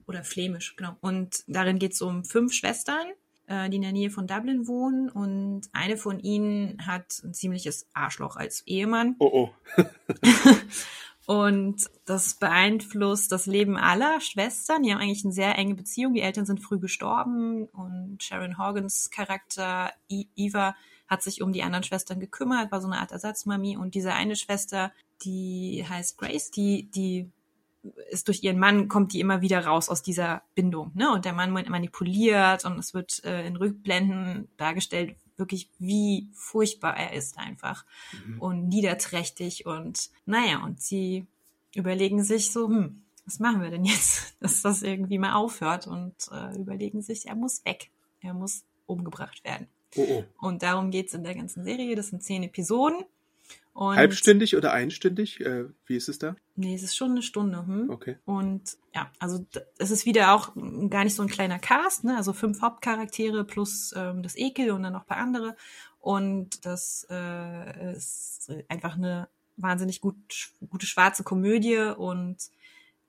oder 0.07 0.23
flämisch, 0.23 0.75
genau. 0.75 0.95
Und 1.01 1.43
darin 1.47 1.79
geht 1.79 1.93
es 1.93 2.01
um 2.01 2.23
fünf 2.23 2.53
Schwestern, 2.53 3.07
äh, 3.47 3.69
die 3.69 3.77
in 3.77 3.81
der 3.81 3.91
Nähe 3.91 4.11
von 4.11 4.27
Dublin 4.27 4.67
wohnen. 4.67 5.09
Und 5.09 5.63
eine 5.71 5.97
von 5.97 6.19
ihnen 6.19 6.85
hat 6.85 7.21
ein 7.23 7.33
ziemliches 7.33 7.87
Arschloch 7.93 8.35
als 8.35 8.61
Ehemann. 8.67 9.15
Oh 9.19 9.49
oh. 9.51 9.81
Und 11.27 11.89
das 12.05 12.35
beeinflusst 12.35 13.31
das 13.31 13.45
Leben 13.45 13.77
aller 13.77 14.19
Schwestern. 14.21 14.83
Die 14.83 14.91
haben 14.91 14.99
eigentlich 14.99 15.23
eine 15.23 15.33
sehr 15.33 15.57
enge 15.57 15.75
Beziehung. 15.75 16.13
Die 16.13 16.21
Eltern 16.21 16.45
sind 16.45 16.59
früh 16.59 16.79
gestorben 16.79 17.65
und 17.65 18.21
Sharon 18.21 18.57
Horgans 18.57 19.11
Charakter 19.11 19.91
Eva 20.09 20.75
hat 21.07 21.21
sich 21.21 21.41
um 21.41 21.51
die 21.51 21.61
anderen 21.61 21.83
Schwestern 21.83 22.19
gekümmert, 22.19 22.71
war 22.71 22.81
so 22.81 22.87
eine 22.87 22.99
Art 22.99 23.11
Ersatzmami. 23.11 23.77
Und 23.77 23.95
diese 23.95 24.13
eine 24.13 24.35
Schwester, 24.35 24.93
die 25.23 25.85
heißt 25.87 26.17
Grace, 26.17 26.51
die, 26.51 26.89
die 26.89 27.29
ist 28.09 28.27
durch 28.27 28.43
ihren 28.43 28.59
Mann, 28.59 28.87
kommt 28.87 29.13
die 29.13 29.19
immer 29.19 29.41
wieder 29.41 29.65
raus 29.65 29.89
aus 29.89 30.01
dieser 30.01 30.43
Bindung. 30.55 30.91
Ne? 30.93 31.11
Und 31.11 31.25
der 31.25 31.33
Mann 31.33 31.51
manipuliert 31.51 32.63
und 32.65 32.79
es 32.79 32.93
wird 32.93 33.23
äh, 33.25 33.45
in 33.45 33.55
Rückblenden 33.55 34.47
dargestellt, 34.57 35.15
wirklich, 35.37 35.69
wie 35.79 36.29
furchtbar 36.33 36.97
er 36.97 37.13
ist 37.13 37.37
einfach 37.37 37.85
mhm. 38.25 38.41
und 38.41 38.67
niederträchtig 38.69 39.65
und 39.65 40.09
naja, 40.25 40.63
und 40.63 40.81
sie 40.81 41.25
überlegen 41.75 42.23
sich 42.23 42.51
so, 42.51 42.67
hm, 42.67 43.01
was 43.25 43.39
machen 43.39 43.61
wir 43.61 43.69
denn 43.69 43.85
jetzt, 43.85 44.35
dass 44.39 44.61
das 44.61 44.81
irgendwie 44.81 45.17
mal 45.17 45.33
aufhört 45.33 45.87
und 45.87 46.13
äh, 46.31 46.57
überlegen 46.57 47.01
sich, 47.01 47.27
er 47.27 47.35
muss 47.35 47.63
weg, 47.65 47.89
er 48.21 48.33
muss 48.33 48.63
umgebracht 48.85 49.43
werden. 49.43 49.67
Oh, 49.95 50.05
oh. 50.09 50.47
Und 50.47 50.63
darum 50.63 50.91
geht's 50.91 51.13
in 51.13 51.23
der 51.23 51.35
ganzen 51.35 51.63
Serie. 51.63 51.95
Das 51.95 52.07
sind 52.07 52.23
zehn 52.23 52.43
Episoden. 52.43 53.03
Und 53.73 53.95
Halbstündig 53.95 54.57
oder 54.57 54.73
einstündig? 54.73 55.39
Äh, 55.39 55.65
wie 55.85 55.95
ist 55.95 56.09
es 56.09 56.19
da? 56.19 56.35
Nee, 56.55 56.75
es 56.75 56.83
ist 56.83 56.95
schon 56.95 57.11
eine 57.11 57.21
Stunde. 57.21 57.65
Hm? 57.65 57.89
Okay. 57.89 58.17
Und 58.25 58.77
ja, 58.93 59.09
also 59.19 59.45
es 59.77 59.91
ist 59.91 60.05
wieder 60.05 60.33
auch 60.33 60.53
gar 60.89 61.05
nicht 61.05 61.15
so 61.15 61.23
ein 61.23 61.29
kleiner 61.29 61.57
Cast, 61.57 62.03
ne? 62.03 62.17
Also 62.17 62.33
fünf 62.33 62.61
Hauptcharaktere 62.61 63.45
plus 63.45 63.93
ähm, 63.95 64.23
das 64.23 64.35
Ekel 64.35 64.71
und 64.71 64.83
dann 64.83 64.93
noch 64.93 65.01
ein 65.01 65.07
paar 65.07 65.17
andere. 65.17 65.55
Und 65.99 66.65
das 66.65 67.07
äh, 67.09 67.93
ist 67.93 68.51
einfach 68.67 68.95
eine 68.95 69.29
wahnsinnig 69.55 70.01
gut, 70.01 70.51
gute 70.69 70.85
schwarze 70.85 71.23
Komödie 71.23 71.93
und 71.95 72.37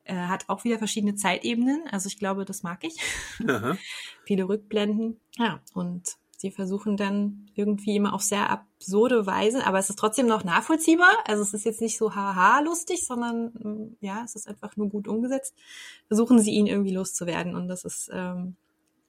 äh, 0.04 0.14
hat 0.14 0.48
auch 0.48 0.64
wieder 0.64 0.78
verschiedene 0.78 1.16
Zeitebenen. 1.16 1.82
Also 1.90 2.06
ich 2.06 2.18
glaube, 2.18 2.44
das 2.44 2.62
mag 2.62 2.84
ich. 2.84 3.00
Viele 4.24 4.48
Rückblenden. 4.48 5.20
Ja, 5.38 5.60
und 5.74 6.16
sie 6.42 6.50
versuchen 6.50 6.96
dann 6.96 7.46
irgendwie 7.54 7.94
immer 7.94 8.12
auf 8.12 8.22
sehr 8.22 8.50
absurde 8.50 9.26
Weise, 9.26 9.64
aber 9.64 9.78
es 9.78 9.88
ist 9.88 9.98
trotzdem 9.98 10.26
noch 10.26 10.42
nachvollziehbar. 10.42 11.18
Also 11.24 11.42
es 11.42 11.54
ist 11.54 11.64
jetzt 11.64 11.80
nicht 11.80 11.96
so 11.96 12.16
haha 12.16 12.60
lustig, 12.60 13.06
sondern 13.06 13.52
mm, 13.54 13.96
ja, 14.00 14.22
es 14.24 14.34
ist 14.34 14.48
einfach 14.48 14.76
nur 14.76 14.88
gut 14.88 15.06
umgesetzt. 15.06 15.54
Versuchen 16.08 16.40
sie 16.40 16.50
ihn 16.50 16.66
irgendwie 16.66 16.92
loszuwerden 16.92 17.54
und 17.54 17.68
das 17.68 17.84
ist 17.84 18.10
ähm, 18.12 18.56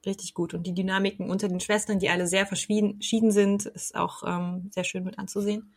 richtig 0.06 0.34
gut. 0.34 0.54
Und 0.54 0.64
die 0.64 0.74
Dynamiken 0.74 1.28
unter 1.28 1.48
den 1.48 1.58
Schwestern, 1.58 1.98
die 1.98 2.08
alle 2.08 2.28
sehr 2.28 2.46
verschieden 2.46 3.32
sind, 3.32 3.66
ist 3.66 3.96
auch 3.96 4.22
ähm, 4.24 4.70
sehr 4.72 4.84
schön 4.84 5.02
mit 5.02 5.18
anzusehen. 5.18 5.74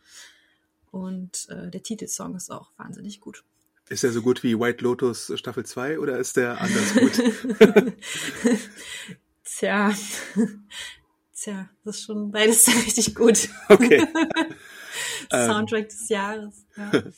Und 0.92 1.48
äh, 1.50 1.70
der 1.70 1.82
Titelsong 1.82 2.36
ist 2.36 2.52
auch 2.52 2.70
wahnsinnig 2.76 3.20
gut. 3.20 3.42
Ist 3.88 4.04
er 4.04 4.12
so 4.12 4.22
gut 4.22 4.44
wie 4.44 4.60
White 4.60 4.84
Lotus 4.84 5.32
Staffel 5.34 5.66
2 5.66 5.98
oder 5.98 6.18
ist 6.18 6.36
der 6.36 6.60
anders 6.60 6.94
gut? 6.94 7.20
Tja, 9.44 9.92
Tja, 11.40 11.68
das 11.84 11.98
ist 11.98 12.04
schon 12.04 12.32
beides 12.32 12.66
richtig 12.86 13.14
gut. 13.14 13.48
Okay. 13.68 14.04
Soundtrack 15.30 15.82
ähm, 15.82 15.88
des 15.88 16.08
Jahres. 16.08 16.66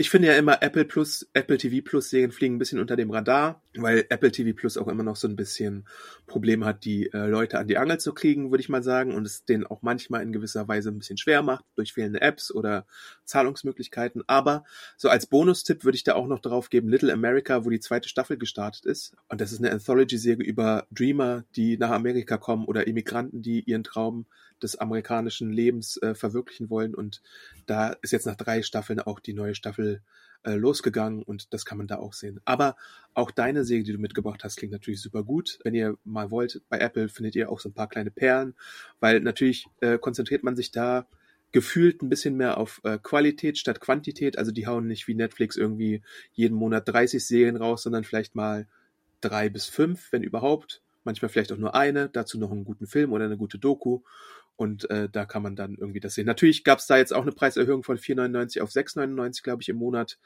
Ich 0.00 0.08
finde 0.08 0.28
ja 0.28 0.34
immer 0.38 0.62
Apple 0.62 0.86
Plus, 0.86 1.28
Apple 1.34 1.58
TV 1.58 1.84
Plus 1.84 2.08
Serien 2.08 2.32
fliegen 2.32 2.54
ein 2.54 2.58
bisschen 2.58 2.78
unter 2.78 2.96
dem 2.96 3.10
Radar, 3.10 3.60
weil 3.76 4.06
Apple 4.08 4.32
TV 4.32 4.56
Plus 4.56 4.78
auch 4.78 4.88
immer 4.88 5.02
noch 5.02 5.16
so 5.16 5.28
ein 5.28 5.36
bisschen 5.36 5.86
Probleme 6.26 6.64
hat, 6.64 6.86
die 6.86 7.12
äh, 7.12 7.26
Leute 7.26 7.58
an 7.58 7.68
die 7.68 7.76
Angel 7.76 7.98
zu 7.98 8.14
kriegen, 8.14 8.50
würde 8.50 8.62
ich 8.62 8.70
mal 8.70 8.82
sagen, 8.82 9.14
und 9.14 9.26
es 9.26 9.44
denen 9.44 9.66
auch 9.66 9.82
manchmal 9.82 10.22
in 10.22 10.32
gewisser 10.32 10.66
Weise 10.68 10.88
ein 10.88 10.96
bisschen 10.96 11.18
schwer 11.18 11.42
macht 11.42 11.66
durch 11.76 11.92
fehlende 11.92 12.22
Apps 12.22 12.50
oder 12.50 12.86
Zahlungsmöglichkeiten. 13.26 14.22
Aber 14.26 14.64
so 14.96 15.10
als 15.10 15.26
Bonustipp 15.26 15.84
würde 15.84 15.96
ich 15.96 16.04
da 16.04 16.14
auch 16.14 16.28
noch 16.28 16.40
drauf 16.40 16.70
geben, 16.70 16.88
Little 16.88 17.12
America, 17.12 17.66
wo 17.66 17.68
die 17.68 17.80
zweite 17.80 18.08
Staffel 18.08 18.38
gestartet 18.38 18.86
ist. 18.86 19.14
Und 19.28 19.42
das 19.42 19.52
ist 19.52 19.58
eine 19.58 19.70
Anthology-Serie 19.70 20.46
über 20.46 20.86
Dreamer, 20.90 21.44
die 21.56 21.76
nach 21.76 21.90
Amerika 21.90 22.38
kommen 22.38 22.64
oder 22.64 22.86
Immigranten, 22.86 23.42
die 23.42 23.60
ihren 23.68 23.84
Traum 23.84 24.24
des 24.62 24.76
amerikanischen 24.76 25.52
Lebens 25.52 25.96
äh, 25.98 26.14
verwirklichen 26.14 26.70
wollen. 26.70 26.94
Und 26.94 27.22
da 27.66 27.90
ist 28.02 28.12
jetzt 28.12 28.26
nach 28.26 28.36
drei 28.36 28.62
Staffeln 28.62 28.99
auch 29.06 29.20
die 29.20 29.34
neue 29.34 29.54
Staffel 29.54 30.02
äh, 30.42 30.54
losgegangen 30.54 31.22
und 31.22 31.52
das 31.52 31.64
kann 31.64 31.78
man 31.78 31.86
da 31.86 31.96
auch 31.96 32.12
sehen. 32.12 32.40
Aber 32.44 32.76
auch 33.14 33.30
deine 33.30 33.64
Säge, 33.64 33.84
die 33.84 33.92
du 33.92 33.98
mitgebracht 33.98 34.42
hast, 34.44 34.56
klingt 34.56 34.72
natürlich 34.72 35.00
super 35.00 35.22
gut. 35.22 35.58
Wenn 35.64 35.74
ihr 35.74 35.96
mal 36.04 36.30
wollt, 36.30 36.62
bei 36.68 36.78
Apple 36.78 37.08
findet 37.08 37.36
ihr 37.36 37.50
auch 37.50 37.60
so 37.60 37.68
ein 37.68 37.74
paar 37.74 37.88
kleine 37.88 38.10
Perlen, 38.10 38.54
weil 39.00 39.20
natürlich 39.20 39.66
äh, 39.80 39.98
konzentriert 39.98 40.42
man 40.42 40.56
sich 40.56 40.70
da 40.70 41.06
gefühlt 41.52 42.02
ein 42.02 42.08
bisschen 42.08 42.36
mehr 42.36 42.58
auf 42.58 42.80
äh, 42.84 42.98
Qualität 43.02 43.58
statt 43.58 43.80
Quantität. 43.80 44.38
Also 44.38 44.52
die 44.52 44.66
hauen 44.66 44.86
nicht 44.86 45.08
wie 45.08 45.14
Netflix 45.14 45.56
irgendwie 45.56 46.02
jeden 46.32 46.56
Monat 46.56 46.88
30 46.88 47.24
Serien 47.24 47.56
raus, 47.56 47.82
sondern 47.82 48.04
vielleicht 48.04 48.34
mal 48.34 48.66
drei 49.20 49.48
bis 49.48 49.66
fünf, 49.66 50.12
wenn 50.12 50.22
überhaupt. 50.22 50.82
Manchmal 51.02 51.30
vielleicht 51.30 51.52
auch 51.52 51.56
nur 51.56 51.74
eine, 51.74 52.08
dazu 52.08 52.38
noch 52.38 52.50
einen 52.50 52.64
guten 52.64 52.86
Film 52.86 53.12
oder 53.12 53.24
eine 53.24 53.38
gute 53.38 53.58
Doku. 53.58 54.00
Und 54.60 54.90
äh, 54.90 55.08
da 55.08 55.24
kann 55.24 55.42
man 55.42 55.56
dann 55.56 55.76
irgendwie 55.78 56.00
das 56.00 56.12
sehen. 56.12 56.26
Natürlich 56.26 56.64
gab 56.64 56.80
es 56.80 56.86
da 56.86 56.98
jetzt 56.98 57.14
auch 57.14 57.22
eine 57.22 57.32
Preiserhöhung 57.32 57.82
von 57.82 57.96
4,99 57.96 58.60
auf 58.60 58.68
6,99, 58.68 59.42
glaube 59.42 59.62
ich, 59.62 59.70
im 59.70 59.76
Monat. 59.76 60.18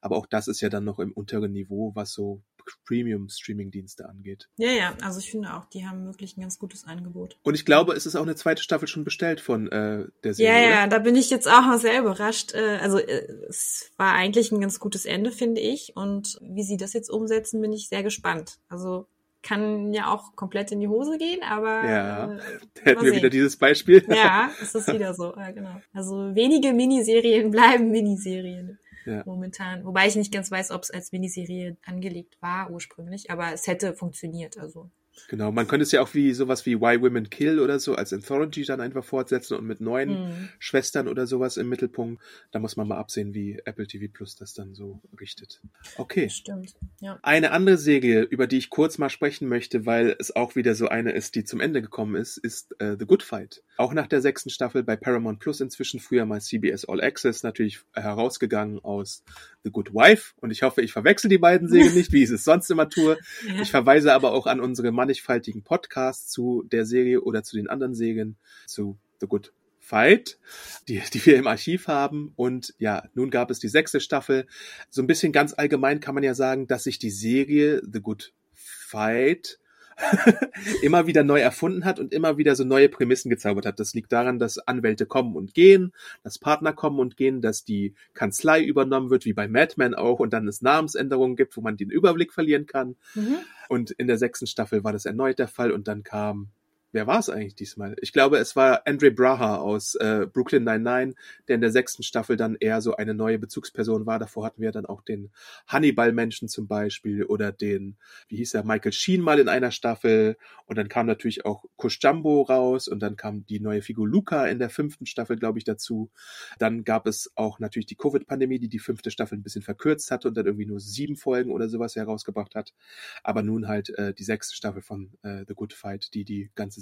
Aber 0.00 0.16
auch 0.16 0.24
das 0.24 0.48
ist 0.48 0.62
ja 0.62 0.70
dann 0.70 0.84
noch 0.84 0.98
im 0.98 1.12
unteren 1.12 1.52
Niveau, 1.52 1.92
was 1.94 2.14
so 2.14 2.40
Premium-Streaming-Dienste 2.86 4.08
angeht. 4.08 4.48
Ja, 4.56 4.70
ja, 4.70 4.96
also 5.02 5.18
ich 5.18 5.30
finde 5.30 5.52
auch, 5.52 5.66
die 5.66 5.86
haben 5.86 6.06
wirklich 6.06 6.38
ein 6.38 6.40
ganz 6.40 6.58
gutes 6.58 6.84
Angebot. 6.86 7.36
Und 7.42 7.54
ich 7.54 7.66
glaube, 7.66 7.92
es 7.92 8.06
ist 8.06 8.16
auch 8.16 8.22
eine 8.22 8.34
zweite 8.34 8.62
Staffel 8.62 8.88
schon 8.88 9.04
bestellt 9.04 9.42
von 9.42 9.70
äh, 9.70 10.06
der 10.24 10.32
Serie. 10.32 10.62
Ja, 10.62 10.70
ja, 10.70 10.86
da 10.86 10.98
bin 10.98 11.14
ich 11.14 11.28
jetzt 11.28 11.46
auch 11.46 11.60
mal 11.60 11.78
sehr 11.78 12.00
überrascht. 12.00 12.54
Äh, 12.54 12.78
also 12.80 12.96
äh, 12.96 13.26
es 13.46 13.90
war 13.98 14.14
eigentlich 14.14 14.52
ein 14.52 14.60
ganz 14.62 14.80
gutes 14.80 15.04
Ende, 15.04 15.32
finde 15.32 15.60
ich. 15.60 15.94
Und 15.96 16.38
wie 16.40 16.62
sie 16.62 16.78
das 16.78 16.94
jetzt 16.94 17.10
umsetzen, 17.10 17.60
bin 17.60 17.74
ich 17.74 17.90
sehr 17.90 18.02
gespannt. 18.02 18.58
Also 18.70 19.06
kann 19.42 19.92
ja 19.92 20.12
auch 20.12 20.36
komplett 20.36 20.72
in 20.72 20.80
die 20.80 20.88
Hose 20.88 21.18
gehen, 21.18 21.42
aber. 21.42 21.84
Ja, 21.84 22.32
äh, 22.32 22.38
hätten 22.82 23.04
wir 23.04 23.14
wieder 23.14 23.30
dieses 23.30 23.56
Beispiel. 23.56 24.04
Ja, 24.08 24.50
es 24.62 24.74
ist 24.74 24.92
wieder 24.92 25.14
so, 25.14 25.34
ja, 25.36 25.50
genau. 25.50 25.80
Also 25.92 26.34
wenige 26.34 26.72
Miniserien 26.72 27.50
bleiben 27.50 27.90
Miniserien. 27.90 28.78
Ja. 29.04 29.22
Momentan. 29.26 29.84
Wobei 29.84 30.06
ich 30.06 30.14
nicht 30.14 30.32
ganz 30.32 30.50
weiß, 30.50 30.70
ob 30.70 30.82
es 30.82 30.90
als 30.90 31.10
Miniserie 31.10 31.76
angelegt 31.84 32.36
war 32.40 32.70
ursprünglich, 32.70 33.32
aber 33.32 33.52
es 33.52 33.66
hätte 33.66 33.94
funktioniert. 33.94 34.56
Also 34.58 34.90
Genau, 35.28 35.52
man 35.52 35.68
könnte 35.68 35.82
es 35.82 35.92
ja 35.92 36.00
auch 36.00 36.14
wie 36.14 36.32
sowas 36.32 36.64
wie 36.64 36.80
Why 36.80 37.00
Women 37.00 37.28
Kill 37.28 37.60
oder 37.60 37.78
so 37.78 37.94
als 37.94 38.12
Anthology 38.12 38.64
dann 38.64 38.80
einfach 38.80 39.04
fortsetzen 39.04 39.56
und 39.56 39.66
mit 39.66 39.80
neuen 39.80 40.10
mhm. 40.10 40.48
Schwestern 40.58 41.06
oder 41.06 41.26
sowas 41.26 41.56
im 41.56 41.68
Mittelpunkt. 41.68 42.22
Da 42.50 42.58
muss 42.58 42.76
man 42.76 42.88
mal 42.88 42.96
absehen, 42.96 43.34
wie 43.34 43.60
Apple 43.64 43.86
TV 43.86 44.10
Plus 44.12 44.36
das 44.36 44.54
dann 44.54 44.74
so 44.74 45.00
richtet. 45.20 45.60
Okay. 45.96 46.28
Stimmt, 46.30 46.74
ja. 47.00 47.18
Eine 47.22 47.50
andere 47.52 47.76
Serie, 47.76 48.22
über 48.22 48.46
die 48.46 48.58
ich 48.58 48.70
kurz 48.70 48.98
mal 48.98 49.10
sprechen 49.10 49.48
möchte, 49.48 49.84
weil 49.84 50.16
es 50.18 50.34
auch 50.34 50.56
wieder 50.56 50.74
so 50.74 50.88
eine 50.88 51.12
ist, 51.12 51.34
die 51.34 51.44
zum 51.44 51.60
Ende 51.60 51.82
gekommen 51.82 52.14
ist, 52.14 52.38
ist 52.38 52.74
uh, 52.82 52.96
The 52.98 53.06
Good 53.06 53.22
Fight. 53.22 53.62
Auch 53.76 53.92
nach 53.92 54.06
der 54.06 54.20
sechsten 54.20 54.50
Staffel 54.50 54.82
bei 54.82 54.96
Paramount 54.96 55.40
Plus 55.40 55.60
inzwischen, 55.60 56.00
früher 56.00 56.24
mal 56.24 56.40
CBS 56.40 56.84
All 56.84 57.02
Access, 57.02 57.42
natürlich 57.42 57.80
herausgegangen 57.94 58.80
aus 58.82 59.24
The 59.64 59.70
Good 59.70 59.94
Wife. 59.94 60.34
Und 60.40 60.50
ich 60.50 60.62
hoffe, 60.62 60.82
ich 60.82 60.92
verwechsel 60.92 61.28
die 61.28 61.38
beiden 61.38 61.68
Serien 61.68 61.94
nicht, 61.94 62.12
wie 62.12 62.22
ich 62.22 62.30
es 62.30 62.44
sonst 62.44 62.70
immer 62.70 62.88
tue. 62.88 63.18
Ich 63.60 63.70
verweise 63.70 64.12
aber 64.12 64.32
auch 64.32 64.46
an 64.46 64.60
unsere 64.60 64.92
mannigfaltigen 65.02 65.64
Podcasts 65.64 66.30
zu 66.30 66.62
der 66.70 66.86
Serie 66.86 67.22
oder 67.22 67.42
zu 67.42 67.56
den 67.56 67.68
anderen 67.68 67.94
Serien, 67.94 68.36
zu 68.66 69.00
The 69.20 69.26
Good 69.26 69.52
Fight, 69.80 70.38
die, 70.86 71.02
die 71.12 71.26
wir 71.26 71.36
im 71.36 71.48
Archiv 71.48 71.88
haben. 71.88 72.32
Und 72.36 72.72
ja, 72.78 73.08
nun 73.14 73.30
gab 73.30 73.50
es 73.50 73.58
die 73.58 73.68
sechste 73.68 73.98
Staffel. 73.98 74.46
So 74.90 75.02
ein 75.02 75.08
bisschen 75.08 75.32
ganz 75.32 75.54
allgemein 75.54 75.98
kann 75.98 76.14
man 76.14 76.22
ja 76.22 76.34
sagen, 76.34 76.68
dass 76.68 76.84
sich 76.84 77.00
die 77.00 77.10
Serie 77.10 77.82
The 77.84 78.00
Good 78.00 78.32
Fight 78.54 79.58
immer 80.82 81.06
wieder 81.06 81.24
neu 81.24 81.40
erfunden 81.40 81.84
hat 81.84 81.98
und 81.98 82.12
immer 82.12 82.38
wieder 82.38 82.56
so 82.56 82.64
neue 82.64 82.88
Prämissen 82.88 83.30
gezaubert 83.30 83.66
hat. 83.66 83.80
Das 83.80 83.94
liegt 83.94 84.12
daran, 84.12 84.38
dass 84.38 84.58
Anwälte 84.58 85.06
kommen 85.06 85.36
und 85.36 85.54
gehen, 85.54 85.92
dass 86.22 86.38
Partner 86.38 86.72
kommen 86.72 86.98
und 86.98 87.16
gehen, 87.16 87.40
dass 87.40 87.64
die 87.64 87.94
Kanzlei 88.14 88.62
übernommen 88.62 89.10
wird, 89.10 89.24
wie 89.24 89.32
bei 89.32 89.48
Madman 89.48 89.94
auch, 89.94 90.20
und 90.20 90.32
dann 90.32 90.48
es 90.48 90.62
Namensänderungen 90.62 91.36
gibt, 91.36 91.56
wo 91.56 91.60
man 91.60 91.76
den 91.76 91.90
Überblick 91.90 92.32
verlieren 92.32 92.66
kann. 92.66 92.96
Mhm. 93.14 93.38
Und 93.68 93.90
in 93.92 94.06
der 94.06 94.18
sechsten 94.18 94.46
Staffel 94.46 94.84
war 94.84 94.92
das 94.92 95.06
erneut 95.06 95.38
der 95.38 95.48
Fall 95.48 95.72
und 95.72 95.88
dann 95.88 96.02
kam 96.02 96.50
wer 96.92 97.06
war 97.06 97.18
es 97.18 97.28
eigentlich 97.28 97.54
diesmal? 97.54 97.96
Ich 98.00 98.12
glaube, 98.12 98.36
es 98.36 98.54
war 98.54 98.86
Andre 98.86 99.10
Braha 99.10 99.56
aus 99.56 99.94
äh, 99.96 100.26
Brooklyn 100.30 100.64
99, 100.64 101.18
der 101.48 101.56
in 101.56 101.60
der 101.60 101.72
sechsten 101.72 102.02
Staffel 102.02 102.36
dann 102.36 102.56
eher 102.60 102.80
so 102.80 102.96
eine 102.96 103.14
neue 103.14 103.38
Bezugsperson 103.38 104.06
war. 104.06 104.18
Davor 104.18 104.44
hatten 104.44 104.62
wir 104.62 104.72
dann 104.72 104.86
auch 104.86 105.02
den 105.02 105.30
Hannibal-Menschen 105.66 106.48
zum 106.48 106.68
Beispiel 106.68 107.24
oder 107.24 107.50
den, 107.50 107.96
wie 108.28 108.36
hieß 108.36 108.54
er, 108.54 108.64
Michael 108.64 108.92
Sheen 108.92 109.22
mal 109.22 109.38
in 109.38 109.48
einer 109.48 109.70
Staffel. 109.70 110.36
Und 110.66 110.76
dann 110.76 110.88
kam 110.88 111.06
natürlich 111.06 111.44
auch 111.44 111.64
Kush 111.76 111.98
Jumbo 112.00 112.42
raus 112.42 112.88
und 112.88 113.00
dann 113.00 113.16
kam 113.16 113.46
die 113.46 113.60
neue 113.60 113.82
Figur 113.82 114.06
Luca 114.06 114.46
in 114.46 114.58
der 114.58 114.70
fünften 114.70 115.06
Staffel, 115.06 115.36
glaube 115.36 115.58
ich, 115.58 115.64
dazu. 115.64 116.10
Dann 116.58 116.84
gab 116.84 117.06
es 117.06 117.32
auch 117.34 117.58
natürlich 117.58 117.86
die 117.86 117.96
Covid-Pandemie, 117.96 118.58
die 118.58 118.68
die 118.68 118.78
fünfte 118.78 119.10
Staffel 119.10 119.38
ein 119.38 119.42
bisschen 119.42 119.62
verkürzt 119.62 120.10
hatte 120.10 120.28
und 120.28 120.36
dann 120.36 120.46
irgendwie 120.46 120.66
nur 120.66 120.80
sieben 120.80 121.16
Folgen 121.16 121.50
oder 121.50 121.68
sowas 121.68 121.96
herausgebracht 121.96 122.54
hat. 122.54 122.74
Aber 123.22 123.42
nun 123.42 123.68
halt 123.68 123.90
äh, 123.98 124.12
die 124.12 124.24
sechste 124.24 124.54
Staffel 124.54 124.82
von 124.82 125.10
äh, 125.22 125.44
The 125.48 125.54
Good 125.54 125.72
Fight, 125.72 126.12
die 126.14 126.24
die 126.24 126.50
ganze 126.54 126.81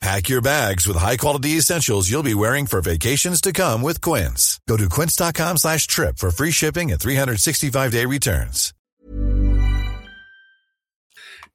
Pack 0.00 0.28
your 0.28 0.40
bags 0.40 0.86
with 0.86 0.96
high-quality 0.96 1.58
essentials 1.58 2.08
you'll 2.08 2.22
be 2.22 2.34
wearing 2.34 2.66
for 2.66 2.80
vacations 2.80 3.40
to 3.40 3.52
come 3.52 3.82
with 3.82 4.00
Quince. 4.00 4.60
Go 4.68 4.76
to 4.76 4.88
quince.com 4.88 5.56
slash 5.56 5.88
trip 5.88 6.18
for 6.18 6.30
free 6.30 6.52
shipping 6.52 6.92
and 6.92 7.00
365-day 7.00 8.06
returns. 8.06 8.74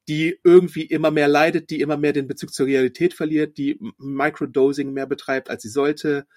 Die 0.10 0.38
irgendwie 0.44 0.84
immer 0.84 1.12
mehr 1.12 1.30
leidet, 1.30 1.70
die 1.70 1.80
immer 1.80 1.96
mehr 1.96 2.12
den 2.12 2.28
Bezug 2.28 2.54
zur 2.54 2.66
Realität 2.66 3.14
verliert, 3.14 3.58
die 3.58 3.80
Microdosing 3.98 4.92
mehr 4.92 5.06
betreibt, 5.08 5.50
als 5.50 5.64
sie 5.64 5.70
sollte. 5.70 6.28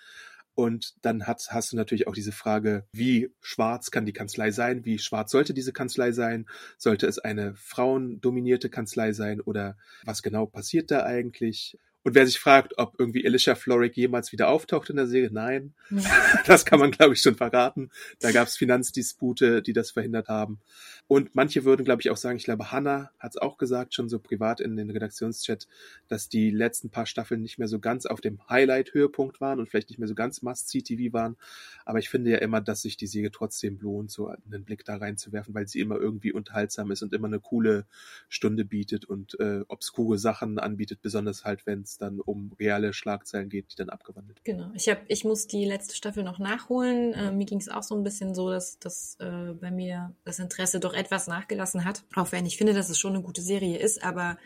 Und 0.55 0.95
dann 1.03 1.27
hat, 1.27 1.49
hast 1.51 1.73
du 1.73 1.77
natürlich 1.77 2.07
auch 2.07 2.15
diese 2.15 2.31
Frage, 2.31 2.87
wie 2.93 3.31
schwarz 3.41 3.91
kann 3.91 4.07
die 4.07 4.13
Kanzlei 4.13 4.53
sein? 4.53 4.85
Wie 4.85 5.01
schwarz 5.01 5.33
sollte 5.33 5.53
diese 5.53 5.73
Kanzlei 5.73 6.13
sein? 6.13 6.47
Sollte 6.79 7.09
es 7.09 7.19
eine 7.19 7.57
frauendominierte 7.57 8.71
Kanzlei 8.71 9.13
sein? 9.13 9.41
Oder 9.41 9.77
was 10.05 10.23
genau 10.23 10.47
passiert 10.47 10.93
da 10.93 11.03
eigentlich? 11.03 11.77
Und 12.07 12.15
wer 12.15 12.25
sich 12.25 12.39
fragt, 12.39 12.79
ob 12.79 12.95
irgendwie 13.01 13.27
Alicia 13.27 13.57
Florrick 13.57 13.97
jemals 13.97 14.31
wieder 14.31 14.47
auftaucht 14.47 14.91
in 14.91 14.95
der 14.95 15.09
Serie, 15.09 15.31
nein. 15.33 15.75
Ja. 15.91 16.03
Das 16.47 16.65
kann 16.65 16.79
man, 16.79 16.93
glaube 16.93 17.15
ich, 17.15 17.21
schon 17.21 17.35
verraten. 17.35 17.91
Da 18.21 18.31
gab 18.31 18.47
es 18.47 18.57
Finanzdispute, 18.57 19.61
die 19.61 19.73
das 19.73 19.91
verhindert 19.91 20.29
haben. 20.29 20.61
Und 21.09 21.35
manche 21.35 21.65
würden, 21.65 21.85
glaube 21.85 22.03
ich, 22.03 22.11
auch 22.11 22.17
sagen, 22.17 22.37
ich 22.37 22.45
glaube, 22.45 22.71
Hannah 22.71 23.11
hat 23.19 23.33
es 23.33 23.37
auch 23.37 23.59
gesagt, 23.59 23.95
schon 23.95 24.09
so 24.09 24.21
privat 24.21 24.61
in 24.61 24.77
den 24.77 24.91
Redaktionschat, 24.91 25.67
dass 26.07 26.29
die 26.29 26.51
letzten 26.51 26.91
paar 26.91 27.07
Staffeln 27.07 27.43
nicht 27.43 27.59
mehr 27.59 27.67
so 27.67 27.81
ganz 27.81 28.07
auf 28.07 28.21
dem 28.21 28.41
Highlight-Höhepunkt 28.49 29.41
waren 29.41 29.59
und 29.59 29.69
vielleicht 29.69 29.91
nicht 29.91 29.99
mehr 29.99 30.07
so 30.07 30.15
ganz 30.15 30.43
Must-See-TV 30.43 31.13
waren. 31.13 31.37
Aber 31.85 31.99
ich 31.99 32.09
finde 32.09 32.31
ja 32.31 32.39
immer, 32.39 32.61
dass 32.61 32.83
sich 32.83 32.97
die 32.97 33.09
Serie 33.09 33.33
trotzdem 33.33 33.79
lohnt, 33.81 34.13
so 34.13 34.29
einen 34.29 34.65
Blick 34.65 34.85
da 34.85 34.97
reinzuwerfen, 34.97 35.55
weil 35.55 35.67
sie 35.67 35.81
immer 35.81 35.97
irgendwie 35.97 36.33
unterhaltsam 36.33 36.93
ist 36.93 37.03
und 37.03 37.13
immer 37.13 37.27
eine 37.27 37.41
coole 37.41 37.87
Stunde 38.29 38.65
bietet 38.65 39.05
und 39.05 39.39
äh, 39.41 39.63
obskure 39.67 40.19
Sachen 40.19 40.61
anbietet, 40.61 41.03
besonders 41.03 41.45
halt, 41.45 41.67
wenn 41.67 41.83
es 41.83 41.96
dann 41.99 42.21
um 42.21 42.53
reale 42.59 42.93
Schlagzeilen 42.93 43.49
geht, 43.49 43.73
die 43.73 43.77
dann 43.77 43.89
abgewandelt 43.89 44.43
Genau. 44.45 44.71
Ich 44.75 44.89
habe, 44.89 45.01
ich 45.09 45.25
muss 45.25 45.47
die 45.47 45.65
letzte 45.65 45.95
Staffel 45.95 46.23
noch 46.23 46.39
nachholen. 46.39 47.15
Äh, 47.15 47.33
mir 47.33 47.47
ging 47.47 47.59
es 47.59 47.69
auch 47.69 47.83
so 47.83 47.95
ein 47.95 48.03
bisschen 48.03 48.35
so, 48.35 48.51
dass, 48.51 48.79
dass 48.79 49.17
äh, 49.21 49.53
bei 49.53 49.71
mir 49.71 50.15
das 50.25 50.39
Interesse 50.39 50.81
doch 50.81 50.95
etwas 50.95 51.27
nachgelassen 51.27 51.85
hat. 51.85 52.05
Auch 52.15 52.33
wenn 52.33 52.47
ich 52.47 52.57
finde, 52.57 52.75
dass 52.75 52.91
es 52.91 52.99
schon 52.99 53.15
eine 53.15 53.23
gute 53.23 53.43
Serie 53.43 53.79
ist, 53.79 54.03
aber 54.03 54.39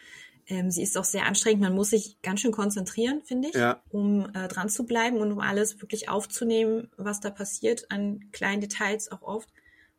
ähm, 0.47 0.71
sie 0.71 0.83
ist 0.83 0.99
auch 0.99 1.05
sehr 1.05 1.27
anstrengend. 1.27 1.63
Man 1.63 1.75
muss 1.75 1.91
sich 1.91 2.21
ganz 2.23 2.41
schön 2.41 2.53
konzentrieren, 2.53 3.23
finde 3.25 3.49
ich, 3.49 3.55
ja. 3.55 3.83
um 3.91 4.29
äh, 4.35 4.49
dran 4.49 4.69
zu 4.69 4.85
bleiben 4.85 5.19
und 5.19 5.33
um 5.33 5.39
alles 5.41 5.81
wirklich 5.81 6.09
aufzunehmen, 6.09 6.91
was 6.97 7.21
da 7.21 7.31
passiert, 7.31 7.91
an 7.91 8.31
kleinen 8.33 8.61
Details 8.61 9.11
auch 9.13 9.23
oft 9.23 9.49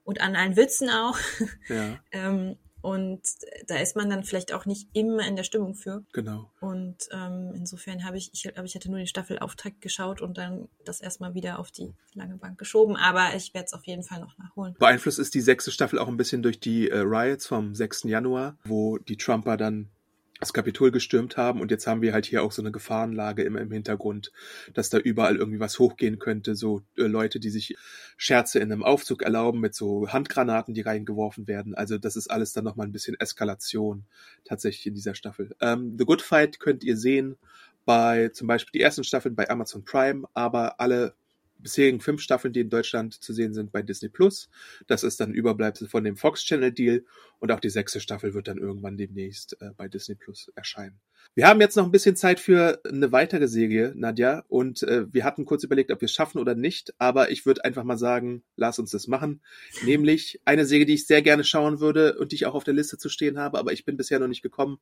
und 0.04 0.22
an 0.22 0.36
allen 0.36 0.56
Witzen 0.56 0.90
auch. 0.90 1.18
Ja. 1.70 2.00
ähm, 2.12 2.58
und 2.82 3.22
da 3.68 3.78
ist 3.78 3.96
man 3.96 4.10
dann 4.10 4.24
vielleicht 4.24 4.54
auch 4.54 4.66
nicht 4.66 4.88
immer 4.94 5.26
in 5.28 5.36
der 5.36 5.44
Stimmung 5.44 5.76
für. 5.76 6.04
Genau. 6.14 6.50
Und 6.60 6.98
ähm, 7.12 7.54
insofern 7.56 8.04
habe 8.06 8.18
ich, 8.18 8.32
ich 8.34 8.44
glaube, 8.44 8.66
ich 8.66 8.76
hatte 8.76 8.90
nur 8.90 8.98
den 8.98 9.08
Staffelauftakt 9.08 9.82
geschaut 9.82 10.22
und 10.22 10.38
dann 10.38 10.68
das 10.84 11.02
erstmal 11.02 11.34
wieder 11.34 11.60
auf 11.60 11.72
die 11.72 11.94
lange 12.14 12.38
Bank 12.38 12.58
geschoben. 12.58 12.96
Aber 12.96 13.36
ich 13.36 13.54
werde 13.54 13.66
es 13.66 13.74
auf 13.74 13.86
jeden 13.86 14.04
Fall 14.04 14.20
noch 14.20 14.38
nachholen. 14.38 14.76
Beeinflusst 14.80 15.20
ist 15.20 15.34
die 15.34 15.42
sechste 15.42 15.72
Staffel 15.72 16.00
auch 16.00 16.08
ein 16.08 16.18
bisschen 16.18 16.42
durch 16.42 16.60
die 16.60 16.90
äh, 16.90 17.00
Riots 17.00 17.46
vom 17.46 17.76
6. 17.76 18.04
Januar, 18.04 18.58
wo 18.64 18.98
die 18.98 19.18
Trumper 19.18 19.58
dann 19.58 19.90
das 20.42 20.54
Kapitol 20.54 20.92
gestürmt 20.92 21.38
haben 21.38 21.62
und 21.62 21.70
jetzt 21.70 21.86
haben 21.86 22.02
wir 22.02 22.14
halt 22.14 22.26
hier 22.26 22.44
auch 22.44 22.52
so 22.52 22.64
eine 22.64 22.72
Gefahrenlage 22.72 23.44
immer 23.44 23.62
im 23.62 23.72
Hintergrund, 23.72 24.32
dass 24.74 24.90
da 24.90 24.98
überall 24.98 25.38
irgendwie 25.38 25.60
was 25.60 25.78
hochgehen 25.78 26.18
könnte, 26.18 26.56
so 26.56 26.82
äh, 26.98 27.04
Leute, 27.04 27.40
die 27.40 27.52
sich 27.52 27.78
Scherze 28.18 28.58
in 28.58 28.72
einem 28.72 28.84
Aufzug 28.84 29.22
erlauben 29.22 29.60
mit 29.60 29.76
so 29.76 30.10
Handgranaten, 30.10 30.74
die 30.74 30.82
reingeworfen 30.82 31.48
werden. 31.48 31.76
Also 31.76 32.00
das 32.00 32.16
ist 32.16 32.30
alles 32.30 32.54
dann 32.54 32.64
nochmal 32.64 32.88
ein 32.88 32.92
bisschen 32.92 33.20
Eskalation 33.20 34.06
tatsächlich 34.44 34.88
in 34.88 34.96
dieser 34.96 35.14
Staffel. 35.14 35.56
Ähm, 35.62 35.96
The 35.98 36.06
Good 36.06 36.24
Fight 36.24 36.60
könnt 36.60 36.84
ihr 36.84 36.98
sehen 36.98 37.38
bei 37.86 38.30
zum 38.30 38.48
Beispiel 38.48 38.80
die 38.80 38.84
ersten 38.84 39.04
Staffeln 39.04 39.36
bei 39.36 39.48
Amazon 39.48 39.86
Prime, 39.86 40.28
aber 40.34 40.80
alle 40.80 41.14
bisherigen 41.62 42.00
fünf 42.00 42.22
Staffeln, 42.22 42.54
die 42.54 42.62
in 42.62 42.70
Deutschland 42.70 43.14
zu 43.14 43.34
sehen 43.34 43.54
sind, 43.54 43.72
bei 43.72 43.82
Disney 43.82 44.10
Plus. 44.10 44.50
Das 44.88 45.04
ist 45.04 45.20
dann 45.20 45.34
Überbleibsel 45.34 45.88
von 45.88 46.04
dem 46.04 46.18
Fox 46.18 46.44
Channel 46.44 46.72
Deal 46.72 47.06
und 47.40 47.52
auch 47.52 47.60
die 47.60 47.70
sechste 47.70 48.00
Staffel 48.00 48.34
wird 48.34 48.48
dann 48.48 48.58
irgendwann 48.58 48.98
demnächst 48.98 49.62
äh, 49.62 49.72
bei 49.76 49.88
Disney 49.88 50.16
Plus 50.16 50.52
erscheinen. 50.56 51.00
Wir 51.34 51.48
haben 51.48 51.62
jetzt 51.62 51.78
noch 51.78 51.86
ein 51.86 51.92
bisschen 51.92 52.16
Zeit 52.16 52.40
für 52.40 52.82
eine 52.86 53.12
weitere 53.12 53.48
Serie, 53.48 53.94
Nadja, 53.96 54.44
und 54.48 54.84
äh, 54.84 55.06
wir 55.14 55.24
hatten 55.24 55.46
kurz 55.46 55.64
überlegt, 55.64 55.92
ob 55.92 56.02
wir 56.02 56.08
es 56.08 56.12
schaffen 56.12 56.40
oder 56.40 56.56
nicht, 56.56 56.94
aber 56.98 57.32
ich 57.32 57.46
würde 57.46 57.64
einfach 57.64 57.84
mal 57.84 57.98
sagen, 57.98 58.44
lass 58.56 58.80
uns 58.80 58.92
das 58.92 59.08
machen. 59.08 59.42
Nämlich 59.86 60.42
eine 60.46 60.66
Serie, 60.66 60.86
die 60.86 60.96
ich 60.96 61.08
sehr 61.08 61.22
gerne 61.22 61.44
schauen 61.44 61.80
würde 61.80 62.18
und 62.18 62.32
die 62.32 62.36
ich 62.36 62.46
auch 62.46 62.56
auf 62.56 62.64
der 62.64 62.74
Liste 62.74 62.98
zu 62.98 63.08
stehen 63.08 63.38
habe, 63.38 63.60
aber 63.60 63.72
ich 63.72 63.86
bin 63.86 63.98
bisher 63.98 64.20
noch 64.20 64.28
nicht 64.28 64.42
gekommen 64.42 64.80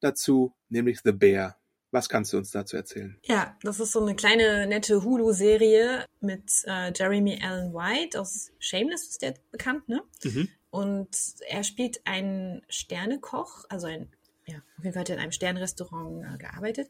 dazu, 0.00 0.54
nämlich 0.68 1.00
The 1.04 1.12
Bear. 1.12 1.59
Was 1.92 2.08
kannst 2.08 2.32
du 2.32 2.38
uns 2.38 2.50
dazu 2.52 2.76
erzählen? 2.76 3.16
Ja, 3.24 3.56
das 3.62 3.80
ist 3.80 3.92
so 3.92 4.00
eine 4.00 4.14
kleine 4.14 4.66
nette 4.66 5.02
Hulu-Serie 5.02 6.06
mit 6.20 6.62
äh, 6.66 6.92
Jeremy 6.94 7.40
Allen 7.42 7.74
White 7.74 8.20
aus 8.20 8.52
Shameless 8.58 9.08
ist 9.08 9.22
der 9.22 9.34
bekannt, 9.50 9.88
ne? 9.88 10.02
Mhm. 10.22 10.48
Und 10.70 11.08
er 11.48 11.64
spielt 11.64 12.00
einen 12.06 12.62
Sternekoch, 12.68 13.64
also 13.68 13.88
ein, 13.88 14.08
ja, 14.46 14.58
auf 14.78 14.84
jeden 14.84 14.92
Fall 14.94 15.00
hat 15.00 15.10
er 15.10 15.16
in 15.16 15.22
einem 15.22 15.32
Sternrestaurant 15.32 16.24
äh, 16.24 16.38
gearbeitet. 16.38 16.88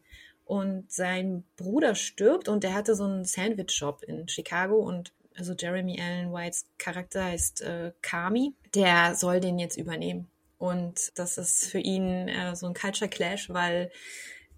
und 0.51 0.91
sein 0.91 1.45
Bruder 1.57 1.95
stirbt 1.95 2.49
und 2.49 2.65
er 2.65 2.75
hatte 2.75 2.97
so 2.97 3.05
einen 3.05 3.25
Sandwich-Shop 3.25 4.03
in 4.03 4.27
Chicago 4.27 4.79
und 4.81 5.13
also 5.37 5.55
Jeremy 5.57 6.01
Allen 6.01 6.33
Whites 6.33 6.67
Charakter 6.77 7.25
heißt 7.25 7.61
äh, 7.63 7.93
Kami, 8.03 8.55
der 8.75 9.15
soll 9.15 9.39
den 9.39 9.61
jetzt 9.61 9.77
übernehmen. 9.77 10.29
Und 10.59 11.13
das 11.15 11.39
ist 11.39 11.67
für 11.67 11.79
ihn 11.79 12.27
äh, 12.27 12.57
so 12.57 12.67
ein 12.67 12.75
Culture 12.75 13.09
Clash, 13.09 13.49
weil 13.49 13.93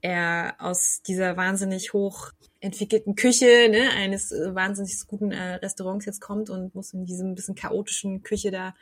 er 0.03 0.57
aus 0.59 1.01
dieser 1.07 1.37
wahnsinnig 1.37 1.93
hoch 1.93 2.33
entwickelten 2.61 3.15
Küche 3.15 3.69
ne, 3.71 3.91
eines 3.97 4.33
äh, 4.33 4.55
wahnsinnig 4.55 4.95
guten 5.07 5.33
äh, 5.33 5.55
Restaurants 5.55 6.05
jetzt 6.05 6.21
kommt 6.21 6.51
und 6.51 6.75
muss 6.75 6.93
in 6.93 7.07
diesem 7.07 7.35
bisschen 7.35 7.55
chaotischen 7.55 8.23
Küche 8.23 8.51
da 8.51 8.75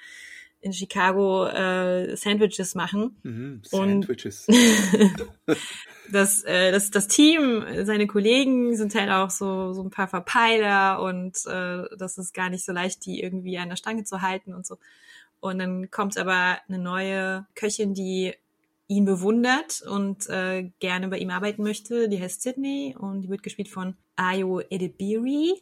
in 0.63 0.73
Chicago 0.73 1.47
äh, 1.47 2.17
Sandwiches 2.17 2.75
machen. 2.75 3.17
Mhm, 3.23 3.63
Sandwiches. 3.65 4.47
das, 6.13 6.43
äh, 6.45 6.71
das, 6.71 6.91
das 6.91 7.09
Team, 7.09 7.65
seine 7.85 8.07
Kollegen 8.07 8.77
sind 8.77 8.95
halt 8.95 9.11
auch 9.11 9.31
so, 9.31 9.73
so 9.73 9.83
ein 9.83 9.91
paar 9.91 10.09
Verpeiler 10.09 11.01
und 11.03 11.39
äh, 11.47 11.85
das 11.97 12.19
ist 12.19 12.35
gar 12.35 12.51
nicht 12.51 12.65
so 12.65 12.73
leicht, 12.73 13.07
die 13.07 13.23
irgendwie 13.23 13.57
an 13.59 13.71
der 13.71 13.77
Stange 13.77 14.05
zu 14.05 14.21
halten 14.21 14.53
und 14.53 14.67
so. 14.67 14.77
Und 15.41 15.59
dann 15.59 15.91
kommt 15.91 16.19
aber 16.19 16.59
eine 16.69 16.79
neue 16.79 17.47
Köchin, 17.55 17.95
die 17.95 18.35
ihn 18.91 19.05
bewundert 19.05 19.83
und 19.83 20.29
äh, 20.29 20.73
gerne 20.81 21.07
bei 21.07 21.19
ihm 21.19 21.31
arbeiten 21.31 21.63
möchte. 21.63 22.09
Die 22.09 22.21
heißt 22.21 22.43
Sydney 22.43 22.97
und 22.99 23.23
die 23.23 23.29
wird 23.29 23.45
gespielt 23.45 23.69
von 23.69 23.95
Ayo 24.17 24.61
Edebiri. 24.69 25.55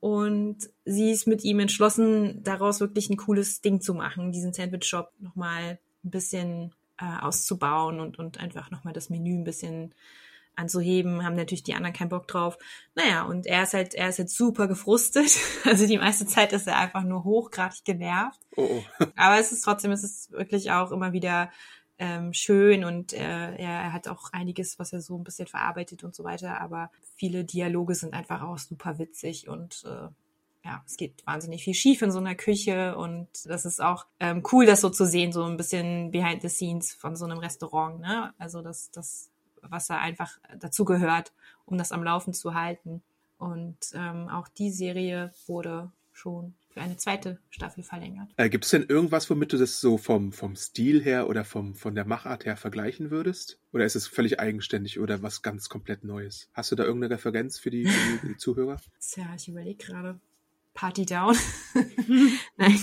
Und 0.00 0.56
sie 0.86 1.10
ist 1.10 1.26
mit 1.26 1.44
ihm 1.44 1.60
entschlossen, 1.60 2.42
daraus 2.42 2.80
wirklich 2.80 3.10
ein 3.10 3.18
cooles 3.18 3.60
Ding 3.60 3.82
zu 3.82 3.92
machen, 3.92 4.32
diesen 4.32 4.54
Sandwich-Shop 4.54 5.12
nochmal 5.18 5.78
ein 6.02 6.10
bisschen 6.10 6.74
äh, 6.98 7.20
auszubauen 7.20 8.00
und, 8.00 8.18
und 8.18 8.40
einfach 8.40 8.70
nochmal 8.70 8.94
das 8.94 9.10
Menü 9.10 9.34
ein 9.34 9.44
bisschen 9.44 9.94
anzuheben, 10.56 11.24
haben 11.24 11.36
natürlich 11.36 11.64
die 11.64 11.74
anderen 11.74 11.94
keinen 11.94 12.08
Bock 12.08 12.26
drauf. 12.28 12.56
Naja, 12.94 13.24
und 13.24 13.46
er 13.46 13.64
ist 13.64 13.74
halt, 13.74 13.94
er 13.94 14.08
ist 14.08 14.18
halt 14.18 14.30
super 14.30 14.68
gefrustet. 14.68 15.36
Also 15.64 15.86
die 15.86 15.98
meiste 15.98 16.24
Zeit 16.24 16.54
ist 16.54 16.66
er 16.66 16.78
einfach 16.78 17.02
nur 17.02 17.24
hochgradig 17.24 17.84
genervt. 17.84 18.40
Oh, 18.56 18.80
oh. 19.00 19.06
Aber 19.16 19.38
es 19.38 19.52
ist 19.52 19.60
trotzdem, 19.60 19.92
es 19.92 20.02
ist 20.02 20.32
wirklich 20.32 20.70
auch 20.70 20.92
immer 20.92 21.12
wieder 21.12 21.50
ähm, 21.98 22.32
schön 22.32 22.84
und 22.84 23.12
äh, 23.12 23.56
er 23.56 23.92
hat 23.92 24.08
auch 24.08 24.32
einiges, 24.32 24.78
was 24.78 24.92
er 24.92 25.00
so 25.00 25.16
ein 25.16 25.24
bisschen 25.24 25.46
verarbeitet 25.46 26.04
und 26.04 26.14
so 26.14 26.24
weiter. 26.24 26.60
Aber 26.60 26.90
viele 27.16 27.44
Dialoge 27.44 27.94
sind 27.94 28.14
einfach 28.14 28.42
auch 28.42 28.58
super 28.58 28.98
witzig 28.98 29.48
und 29.48 29.84
äh, 29.84 30.08
ja, 30.64 30.82
es 30.86 30.96
geht 30.96 31.26
wahnsinnig 31.26 31.64
viel 31.64 31.74
schief 31.74 32.02
in 32.02 32.10
so 32.10 32.18
einer 32.18 32.34
Küche 32.34 32.96
und 32.96 33.28
das 33.46 33.64
ist 33.64 33.80
auch 33.80 34.06
ähm, 34.20 34.42
cool, 34.52 34.66
das 34.66 34.80
so 34.80 34.90
zu 34.90 35.06
sehen, 35.06 35.32
so 35.32 35.44
ein 35.44 35.56
bisschen 35.56 36.10
behind 36.10 36.42
the 36.42 36.48
scenes 36.48 36.92
von 36.92 37.16
so 37.16 37.24
einem 37.24 37.38
Restaurant, 37.38 38.00
ne? 38.00 38.34
Also 38.38 38.60
das, 38.60 38.90
das, 38.90 39.30
was 39.62 39.86
da 39.86 39.98
einfach 39.98 40.38
dazu 40.58 40.84
gehört, 40.84 41.32
um 41.64 41.78
das 41.78 41.92
am 41.92 42.02
Laufen 42.02 42.32
zu 42.34 42.54
halten. 42.54 43.02
Und 43.38 43.78
ähm, 43.94 44.28
auch 44.28 44.48
die 44.48 44.70
Serie 44.70 45.32
wurde 45.46 45.90
schon 46.18 46.54
für 46.70 46.80
eine 46.80 46.96
zweite 46.96 47.38
Staffel 47.50 47.82
verlängert. 47.82 48.30
Äh, 48.36 48.50
Gibt 48.50 48.64
es 48.64 48.70
denn 48.70 48.84
irgendwas, 48.86 49.30
womit 49.30 49.52
du 49.52 49.56
das 49.56 49.80
so 49.80 49.98
vom, 49.98 50.32
vom 50.32 50.56
Stil 50.56 51.02
her 51.02 51.28
oder 51.28 51.44
vom, 51.44 51.74
von 51.74 51.94
der 51.94 52.04
Machart 52.04 52.44
her 52.44 52.56
vergleichen 52.56 53.10
würdest? 53.10 53.58
Oder 53.72 53.84
ist 53.84 53.96
es 53.96 54.06
völlig 54.06 54.40
eigenständig 54.40 54.98
oder 54.98 55.22
was 55.22 55.42
ganz 55.42 55.68
komplett 55.68 56.04
Neues? 56.04 56.50
Hast 56.52 56.70
du 56.72 56.76
da 56.76 56.84
irgendeine 56.84 57.14
Referenz 57.14 57.58
für 57.58 57.70
die, 57.70 57.86
für 57.86 58.18
die, 58.18 58.28
die 58.32 58.36
Zuhörer? 58.36 58.80
Tja, 59.00 59.26
ich 59.36 59.48
überlege 59.48 59.84
gerade. 59.84 60.20
Party 60.74 61.06
Down. 61.06 61.36
Nein, 62.56 62.80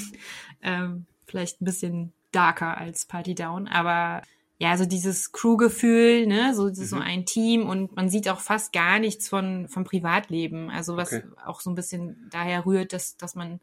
ähm, 0.61 1.05
vielleicht 1.25 1.61
ein 1.61 1.65
bisschen 1.65 2.13
darker 2.31 2.77
als 2.77 3.05
Party 3.05 3.35
Down, 3.35 3.67
aber 3.67 4.21
ja, 4.57 4.71
also 4.71 4.85
dieses 4.85 5.33
Crew-Gefühl, 5.33 6.27
ne, 6.27 6.55
so, 6.55 6.65
mhm. 6.65 6.75
so 6.75 6.97
ein 6.97 7.25
Team 7.25 7.67
und 7.67 7.95
man 7.95 8.09
sieht 8.09 8.29
auch 8.29 8.39
fast 8.39 8.71
gar 8.71 8.99
nichts 8.99 9.27
von, 9.27 9.67
vom 9.67 9.83
Privatleben. 9.83 10.69
Also 10.69 10.95
was 10.95 11.11
okay. 11.11 11.23
auch 11.45 11.59
so 11.59 11.69
ein 11.69 11.75
bisschen 11.75 12.29
daher 12.31 12.65
rührt, 12.65 12.93
dass, 12.93 13.17
dass 13.17 13.35
man 13.35 13.59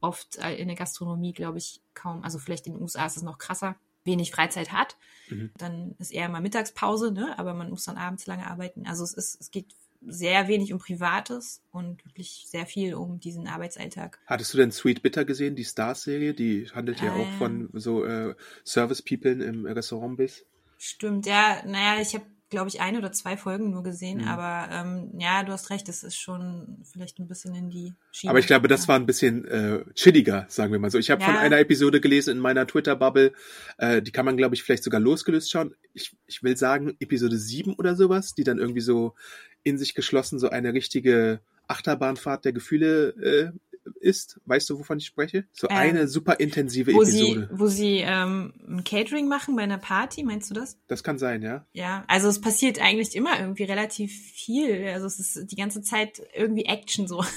oft 0.00 0.38
äh, 0.38 0.56
in 0.56 0.68
der 0.68 0.76
Gastronomie, 0.76 1.32
glaube 1.32 1.58
ich, 1.58 1.82
kaum, 1.92 2.24
also 2.24 2.38
vielleicht 2.38 2.66
in 2.66 2.72
den 2.72 2.82
USA 2.82 3.04
ist 3.04 3.18
es 3.18 3.22
noch 3.22 3.36
krasser, 3.36 3.76
wenig 4.04 4.30
Freizeit 4.30 4.72
hat. 4.72 4.96
Mhm. 5.28 5.50
Dann 5.58 5.94
ist 5.98 6.10
eher 6.10 6.30
mal 6.30 6.40
Mittagspause, 6.40 7.12
ne, 7.12 7.38
aber 7.38 7.52
man 7.52 7.68
muss 7.68 7.84
dann 7.84 7.98
abends 7.98 8.26
lange 8.26 8.50
arbeiten. 8.50 8.86
Also 8.86 9.04
es 9.04 9.12
ist, 9.12 9.38
es 9.40 9.50
geht 9.50 9.74
sehr 10.06 10.48
wenig 10.48 10.72
um 10.72 10.78
Privates 10.78 11.62
und 11.70 12.04
wirklich 12.04 12.46
sehr 12.48 12.66
viel 12.66 12.94
um 12.94 13.20
diesen 13.20 13.46
Arbeitsalltag. 13.46 14.18
Hattest 14.26 14.54
du 14.54 14.58
denn 14.58 14.72
Sweet 14.72 15.02
Bitter 15.02 15.24
gesehen, 15.24 15.56
die 15.56 15.64
Stars-Serie? 15.64 16.34
Die 16.34 16.68
handelt 16.72 17.00
ja, 17.00 17.06
ja 17.06 17.14
auch 17.14 17.30
von 17.38 17.68
so 17.74 18.04
äh, 18.04 18.34
Service-People 18.64 19.42
im 19.44 19.66
Restaurant-Biss. 19.66 20.46
Stimmt, 20.78 21.26
ja. 21.26 21.62
Naja, 21.66 22.00
ich 22.00 22.14
habe 22.14 22.24
glaube 22.50 22.68
ich, 22.68 22.80
ein 22.80 22.96
oder 22.96 23.12
zwei 23.12 23.36
Folgen 23.36 23.70
nur 23.70 23.82
gesehen, 23.82 24.22
mhm. 24.22 24.28
aber 24.28 24.68
ähm, 24.72 25.12
ja, 25.18 25.42
du 25.44 25.52
hast 25.52 25.70
recht, 25.70 25.88
es 25.88 26.02
ist 26.02 26.16
schon 26.16 26.78
vielleicht 26.92 27.18
ein 27.18 27.28
bisschen 27.28 27.54
in 27.54 27.70
die 27.70 27.94
Schiene. 28.10 28.30
Aber 28.30 28.40
ich 28.40 28.46
glaube, 28.46 28.68
das 28.68 28.88
war 28.88 28.96
ein 28.96 29.06
bisschen 29.06 29.46
äh, 29.46 29.84
chilliger, 29.94 30.46
sagen 30.48 30.72
wir 30.72 30.80
mal 30.80 30.90
so. 30.90 30.98
Ich 30.98 31.10
habe 31.10 31.22
ja. 31.22 31.28
von 31.28 31.36
einer 31.36 31.58
Episode 31.58 32.00
gelesen 32.00 32.32
in 32.32 32.38
meiner 32.38 32.66
Twitter-Bubble, 32.66 33.32
äh, 33.78 34.02
die 34.02 34.10
kann 34.10 34.24
man, 34.24 34.36
glaube 34.36 34.56
ich, 34.56 34.62
vielleicht 34.62 34.84
sogar 34.84 35.00
losgelöst 35.00 35.50
schauen. 35.50 35.74
Ich, 35.94 36.16
ich 36.26 36.42
will 36.42 36.56
sagen, 36.56 36.96
Episode 36.98 37.38
7 37.38 37.74
oder 37.74 37.94
sowas, 37.94 38.34
die 38.34 38.44
dann 38.44 38.58
irgendwie 38.58 38.80
so 38.80 39.14
in 39.62 39.78
sich 39.78 39.94
geschlossen 39.94 40.38
so 40.38 40.50
eine 40.50 40.74
richtige 40.74 41.40
Achterbahnfahrt 41.68 42.44
der 42.44 42.52
Gefühle 42.52 43.10
äh, 43.22 43.69
ist. 44.00 44.40
Weißt 44.46 44.68
du, 44.70 44.78
wovon 44.78 44.98
ich 44.98 45.06
spreche? 45.06 45.44
So 45.52 45.68
ähm, 45.68 45.76
eine 45.76 46.08
super 46.08 46.40
intensive 46.40 46.92
wo 46.92 47.02
Episode. 47.02 47.48
Sie, 47.50 47.58
wo 47.58 47.66
sie 47.66 47.98
ähm, 47.98 48.52
ein 48.68 48.84
Catering 48.84 49.28
machen 49.28 49.56
bei 49.56 49.62
einer 49.62 49.78
Party, 49.78 50.22
meinst 50.22 50.50
du 50.50 50.54
das? 50.54 50.78
Das 50.86 51.02
kann 51.02 51.18
sein, 51.18 51.42
ja. 51.42 51.66
Ja, 51.72 52.04
also 52.08 52.28
es 52.28 52.40
passiert 52.40 52.80
eigentlich 52.80 53.14
immer 53.14 53.38
irgendwie 53.40 53.64
relativ 53.64 54.12
viel. 54.12 54.88
Also 54.88 55.06
es 55.06 55.18
ist 55.18 55.50
die 55.50 55.56
ganze 55.56 55.82
Zeit 55.82 56.22
irgendwie 56.34 56.64
Action 56.64 57.06
so. 57.06 57.24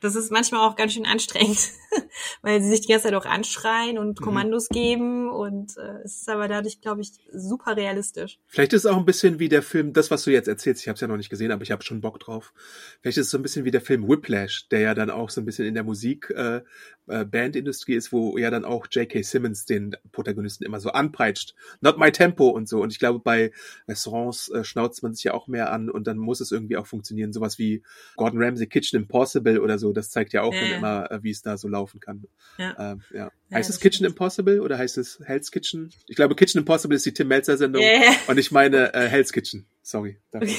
Das 0.00 0.16
ist 0.16 0.32
manchmal 0.32 0.66
auch 0.66 0.76
ganz 0.76 0.94
schön 0.94 1.04
anstrengend, 1.04 1.58
weil 2.42 2.62
sie 2.62 2.70
sich 2.70 2.80
die 2.80 2.88
ganze 2.88 3.08
Zeit 3.08 3.14
auch 3.14 3.26
anschreien 3.26 3.98
und 3.98 4.18
mhm. 4.18 4.24
Kommandos 4.24 4.70
mhm. 4.70 4.74
geben 4.74 5.30
und 5.30 5.76
äh, 5.76 6.02
es 6.04 6.22
ist 6.22 6.28
aber 6.28 6.48
dadurch, 6.48 6.80
glaube 6.80 7.02
ich, 7.02 7.12
super 7.30 7.76
realistisch. 7.76 8.38
Vielleicht 8.46 8.72
ist 8.72 8.84
es 8.84 8.90
auch 8.90 8.96
ein 8.96 9.04
bisschen 9.04 9.38
wie 9.38 9.48
der 9.48 9.62
Film, 9.62 9.92
das, 9.92 10.10
was 10.10 10.24
du 10.24 10.30
jetzt 10.30 10.48
erzählst, 10.48 10.82
ich 10.82 10.88
habe 10.88 10.94
es 10.94 11.00
ja 11.00 11.06
noch 11.06 11.16
nicht 11.16 11.30
gesehen, 11.30 11.52
aber 11.52 11.62
ich 11.62 11.70
habe 11.70 11.82
schon 11.82 12.00
Bock 12.00 12.18
drauf. 12.20 12.52
Vielleicht 13.00 13.18
ist 13.18 13.26
es 13.26 13.30
so 13.30 13.38
ein 13.38 13.42
bisschen 13.42 13.64
wie 13.64 13.70
der 13.70 13.80
Film 13.80 14.08
Whiplash, 14.08 14.68
der 14.70 14.80
ja 14.80 14.94
dann 14.94 15.10
auch 15.10 15.30
so 15.30 15.40
ein 15.40 15.44
bisschen 15.44 15.66
in 15.72 15.74
der 15.74 15.84
Musik 15.84 16.30
äh, 16.36 16.60
äh, 17.08 17.24
Bandindustrie 17.24 17.94
ist, 17.94 18.12
wo 18.12 18.36
ja 18.36 18.50
dann 18.50 18.66
auch 18.66 18.86
J.K. 18.90 19.22
Simmons 19.22 19.64
den 19.64 19.96
Protagonisten 20.12 20.64
immer 20.64 20.80
so 20.80 20.90
anpeitscht. 20.90 21.54
Not 21.80 21.98
my 21.98 22.12
tempo 22.12 22.48
und 22.48 22.68
so. 22.68 22.82
Und 22.82 22.92
ich 22.92 22.98
glaube, 22.98 23.20
bei 23.20 23.52
Restaurants 23.88 24.50
äh, 24.50 24.64
schnauzt 24.64 25.02
man 25.02 25.14
sich 25.14 25.24
ja 25.24 25.32
auch 25.32 25.48
mehr 25.48 25.72
an 25.72 25.88
und 25.88 26.06
dann 26.06 26.18
muss 26.18 26.40
es 26.40 26.52
irgendwie 26.52 26.76
auch 26.76 26.86
funktionieren. 26.86 27.32
Sowas 27.32 27.58
wie 27.58 27.82
Gordon 28.16 28.42
Ramsay 28.42 28.66
Kitchen 28.66 29.00
Impossible 29.00 29.60
oder 29.60 29.78
so, 29.78 29.92
das 29.92 30.10
zeigt 30.10 30.34
ja 30.34 30.42
auch 30.42 30.54
ja. 30.54 30.76
immer, 30.76 31.10
äh, 31.10 31.22
wie 31.22 31.30
es 31.30 31.40
da 31.40 31.56
so 31.56 31.68
laufen 31.68 32.00
kann. 32.00 32.24
Ja. 32.58 32.92
Ähm, 32.92 33.02
ja. 33.12 33.32
heißt 33.50 33.70
es 33.70 33.80
Kitchen 33.80 34.04
Impossible 34.04 34.60
oder 34.60 34.76
heißt 34.76 34.98
es 34.98 35.20
Hell's 35.24 35.50
Kitchen? 35.50 35.90
Ich 36.06 36.16
glaube, 36.16 36.36
Kitchen 36.36 36.58
Impossible 36.58 36.96
ist 36.96 37.06
die 37.06 37.14
Tim 37.14 37.28
Melzer 37.28 37.56
Sendung 37.56 37.82
yeah. 37.82 38.12
und 38.28 38.38
ich 38.38 38.52
meine 38.52 38.92
äh, 38.94 39.08
Hell's 39.08 39.32
Kitchen. 39.32 39.66
Sorry. 39.82 40.18
Dafür. 40.30 40.54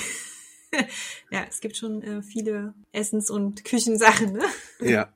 ja, 1.31 1.45
es 1.49 1.61
gibt 1.61 1.77
schon 1.77 2.01
äh, 2.01 2.21
viele 2.21 2.73
Essens- 2.91 3.29
und 3.29 3.63
Küchensachen. 3.65 4.33
Ne? 4.33 4.43
Ja. 4.79 5.09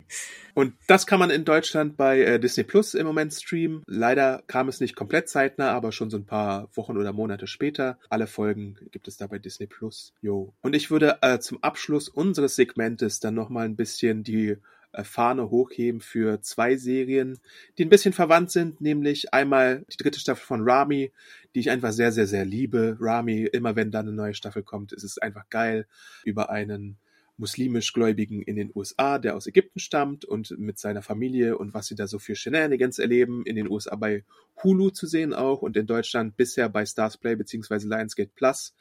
Und 0.54 0.74
das 0.88 1.06
kann 1.06 1.20
man 1.20 1.30
in 1.30 1.46
Deutschland 1.46 1.98
bei 1.98 2.20
äh, 2.20 2.40
Disney 2.40 2.64
Plus 2.64 2.96
im 2.96 3.06
Moment 3.06 3.32
streamen. 3.32 3.84
Leider 3.86 4.44
kam 4.48 4.70
es 4.70 4.80
nicht 4.80 4.96
komplett 4.96 5.30
zeitnah, 5.30 5.72
aber 5.72 5.92
schon 5.92 6.10
so 6.10 6.18
ein 6.18 6.26
paar 6.26 6.70
Wochen 6.74 6.98
oder 6.98 7.14
Monate 7.14 7.46
später. 7.46 8.00
Alle 8.10 8.26
Folgen 8.26 8.76
gibt 8.92 9.08
es 9.08 9.18
da 9.18 9.28
bei 9.28 9.38
Disney 9.38 9.68
Plus. 9.68 10.14
Jo. 10.22 10.54
Und 10.62 10.76
ich 10.76 10.90
würde 10.90 11.20
äh, 11.22 11.38
zum 11.40 11.62
Abschluss 11.64 12.10
unseres 12.10 12.56
Segmentes 12.56 13.20
dann 13.20 13.36
nochmal 13.36 13.66
ein 13.66 13.76
bisschen 13.76 14.24
die 14.24 14.58
Fahne 15.04 15.50
hochheben 15.50 16.02
für 16.02 16.42
zwei 16.42 16.78
Serien, 16.78 17.40
die 17.78 17.86
ein 17.86 17.90
bisschen 17.90 18.14
verwandt 18.14 18.52
sind, 18.52 18.82
nämlich 18.82 19.34
einmal 19.34 19.86
die 19.92 19.98
dritte 19.98 20.20
Staffel 20.20 20.46
von 20.46 20.68
Rami, 20.68 21.12
die 21.56 21.60
ich 21.60 21.70
einfach 21.70 21.92
sehr, 21.92 22.12
sehr, 22.12 22.28
sehr 22.28 22.46
liebe. 22.46 22.98
Rami, 23.00 23.44
immer 23.44 23.76
wenn 23.76 23.92
da 23.92 24.00
eine 24.00 24.12
neue 24.12 24.34
Staffel 24.34 24.64
kommt, 24.64 24.94
ist 24.94 25.04
es 25.04 25.18
einfach 25.18 25.50
geil, 25.50 25.88
über 26.24 26.50
einen 26.50 26.98
muslimisch 27.38 27.94
Gläubigen 27.94 28.42
in 28.42 28.56
den 28.56 28.72
USA, 28.74 29.20
der 29.20 29.36
aus 29.36 29.48
Ägypten 29.48 29.80
stammt 29.80 30.26
und 30.26 30.58
mit 30.58 30.80
seiner 30.80 31.02
Familie 31.02 31.58
und 31.58 31.74
was 31.74 31.88
sie 31.88 31.96
da 31.96 32.08
so 32.08 32.20
für 32.20 32.36
Shenanigans 32.36 33.00
erleben, 33.00 33.44
in 33.46 33.56
den 33.56 33.70
USA 33.70 33.96
bei 33.96 34.24
Hulu 34.64 34.90
zu 34.90 35.06
sehen 35.06 35.34
auch 35.34 35.62
und 35.62 35.78
in 35.78 35.86
Deutschland 35.86 36.36
bisher 36.36 36.68
bei 36.68 36.86
Starsplay 36.86 37.36
beziehungsweise 37.36 37.88
Lionsgate 37.88 38.32
Plus. 38.34 38.76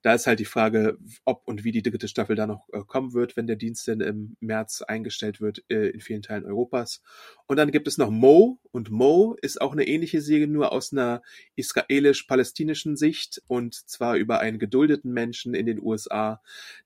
Da 0.00 0.14
ist 0.14 0.26
halt 0.26 0.40
die 0.40 0.46
Frage, 0.46 0.96
ob 1.24 1.46
und 1.46 1.64
wie 1.64 1.72
die 1.72 1.82
dritte 1.82 2.08
Staffel 2.08 2.34
da 2.34 2.46
noch 2.46 2.68
äh, 2.72 2.80
kommen 2.86 3.12
wird, 3.12 3.36
wenn 3.36 3.46
der 3.46 3.56
Dienst 3.56 3.86
denn 3.88 4.00
im 4.00 4.36
März 4.40 4.82
eingestellt 4.82 5.40
wird 5.40 5.64
äh, 5.68 5.88
in 5.88 6.00
vielen 6.00 6.22
Teilen 6.22 6.46
Europas. 6.46 7.02
Und 7.46 7.56
dann 7.56 7.70
gibt 7.70 7.88
es 7.88 7.98
noch 7.98 8.10
Mo 8.10 8.58
und 8.70 8.90
Mo 8.90 9.36
ist 9.42 9.60
auch 9.60 9.72
eine 9.72 9.86
ähnliche 9.86 10.22
Serie, 10.22 10.46
nur 10.46 10.72
aus 10.72 10.92
einer 10.92 11.22
israelisch-palästinischen 11.56 12.96
Sicht 12.96 13.42
und 13.48 13.74
zwar 13.74 14.16
über 14.16 14.40
einen 14.40 14.58
geduldeten 14.58 15.12
Menschen 15.12 15.54
in 15.54 15.66
den 15.66 15.80
USA, 15.82 16.40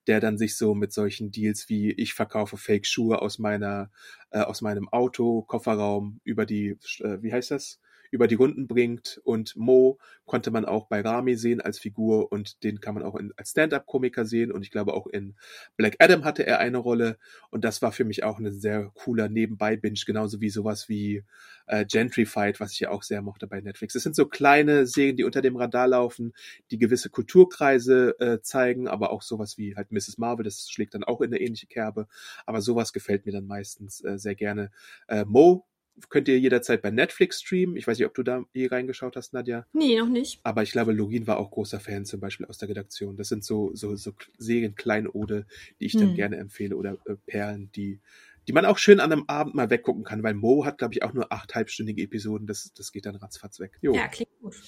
der 0.07 0.21
dann 0.21 0.39
sich 0.39 0.57
so 0.57 0.75
mit 0.75 0.93
solchen 0.93 1.12
Deals 1.21 1.69
wie 1.69 1.93
ich 1.93 2.15
verkaufe 2.15 2.57
Fake-Schuhe 2.57 3.21
aus 3.21 3.39
meiner, 3.39 3.91
äh, 4.31 4.41
aus 4.41 4.63
meinem 4.63 4.89
Auto, 4.89 5.43
Kofferraum 5.43 6.21
über 6.25 6.47
die, 6.47 6.79
äh, 7.01 7.23
wie 7.23 7.33
heißt 7.33 7.51
das? 7.51 7.82
Über 8.13 8.29
die 8.29 8.37
Runden 8.37 8.69
bringt. 8.69 9.21
Und 9.25 9.57
Mo 9.57 9.99
konnte 10.27 10.51
man 10.51 10.65
auch 10.65 10.87
bei 10.87 11.01
Rami 11.01 11.35
sehen 11.35 11.61
als 11.61 11.79
Figur 11.79 12.31
und 12.31 12.63
den 12.63 12.81
kann 12.81 12.95
man 12.95 13.03
auch 13.03 13.17
in, 13.17 13.33
als 13.37 13.51
Stand-up-Komiker 13.51 14.27
sehen. 14.27 14.53
Und 14.53 14.63
ich 14.63 14.71
glaube 14.71 14.95
auch 14.95 15.07
in 15.07 15.35
Black 15.77 15.97
Adam 15.99 16.23
hatte 16.23 16.47
er 16.47 16.59
eine 16.59 16.79
Rolle. 16.79 17.19
Und 17.51 17.65
das 17.65 17.83
war 17.83 17.91
für 17.91 18.05
mich 18.05 18.23
auch 18.23 18.39
ein 18.39 18.53
sehr 18.53 18.93
cooler 18.95 19.29
Nebenbei-Binge, 19.29 19.99
genauso 20.07 20.41
wie 20.41 20.51
sowas 20.51 20.89
wie 20.89 21.25
äh, 21.67 21.87
Gentrified, 21.87 22.61
was 22.61 22.73
ich 22.73 22.81
ja 22.81 22.91
auch 22.91 23.03
sehr 23.03 23.23
mochte 23.23 23.47
bei 23.47 23.61
Netflix. 23.61 23.95
Es 23.95 24.03
sind 24.03 24.15
so 24.15 24.27
kleine 24.27 24.87
Serien, 24.87 25.17
die 25.17 25.25
unter 25.25 25.41
dem 25.41 25.57
Radar 25.57 25.89
laufen, 25.89 26.35
die 26.71 26.79
gewisse 26.79 27.09
Kulturkreise 27.09 28.15
äh, 28.21 28.41
zeigen, 28.43 28.89
aber 28.89 29.11
auch 29.11 29.23
sowas 29.23 29.57
wie 29.57 29.75
halt 29.75 29.91
Mrs. 29.91 30.19
Marvel, 30.19 30.45
das 30.45 30.69
schlägt 30.71 30.95
dann 30.95 31.03
auch 31.05 31.23
in 31.23 31.33
eine 31.33 31.41
ähnliche 31.41 31.67
Kerbe. 31.67 32.09
Aber 32.45 32.61
sowas 32.61 32.93
gefällt 32.93 33.25
mir 33.25 33.33
dann 33.33 33.47
meistens 33.47 34.05
äh, 34.05 34.19
sehr 34.19 34.35
gerne. 34.35 34.71
Äh, 35.09 35.25
Mo 35.25 35.65
könnt 36.09 36.29
ihr 36.29 36.39
jederzeit 36.39 36.83
bei 36.83 36.91
Netflix 36.91 37.41
streamen. 37.41 37.77
Ich 37.77 37.87
weiß 37.87 37.99
nicht, 37.99 38.07
ob 38.07 38.15
du 38.15 38.23
da 38.23 38.45
je 38.53 38.67
reingeschaut 38.67 39.17
hast, 39.17 39.33
Nadja. 39.33 39.67
Nee, 39.73 39.99
noch 39.99 40.09
nicht. 40.09 40.41
Aber 40.43 40.63
ich 40.63 40.73
glaube, 40.73 40.93
Login 40.93 41.27
war 41.27 41.39
auch 41.39 41.51
großer 41.51 41.81
Fan 41.81 42.05
zum 42.05 42.21
Beispiel 42.21 42.47
aus 42.47 42.59
der 42.59 42.69
Redaktion. 42.69 43.17
Das 43.17 43.29
sind 43.29 43.45
so, 43.45 43.71
so, 43.75 43.95
so 43.97 44.13
Serien, 44.39 44.75
Kleinode, 44.75 45.47
die 45.81 45.87
ich 45.87 45.97
dann 45.97 46.11
Hm. 46.11 46.15
gerne 46.15 46.37
empfehle 46.37 46.77
oder 46.77 46.99
äh, 47.07 47.15
Perlen, 47.27 47.71
die, 47.73 48.01
die 48.49 48.53
man 48.53 48.65
auch 48.65 48.79
schön 48.79 49.01
an 49.01 49.13
einem 49.13 49.25
Abend 49.29 49.55
mal 49.55 49.71
weggucken 49.71 50.05
kann, 50.05 50.23
weil 50.23 50.35
Mo 50.35 50.65
hat, 50.65 50.79
glaube 50.79 50.95
ich, 50.95 51.03
auch 51.03 51.13
nur 51.13 51.33
acht 51.33 51.55
halbstündige 51.55 52.03
Episoden. 52.03 52.47
Das, 52.47 52.73
das 52.75 52.93
geht 52.93 53.07
dann 53.07 53.17
ratzfatz 53.17 53.61
weg. 53.61 53.79
Jo. 53.81 53.95
Ja, 53.95 54.09
klingt 54.09 54.37
gut. 54.41 54.61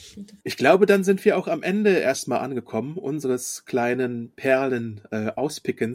Ich 0.44 0.56
glaube, 0.56 0.86
dann 0.86 1.04
sind 1.04 1.24
wir 1.24 1.36
auch 1.36 1.48
am 1.48 1.62
Ende 1.62 1.90
erstmal 1.90 2.40
angekommen 2.40 2.96
unseres 2.96 3.64
kleinen 3.64 4.32
Perlen 4.36 5.00
äh, 5.10 5.32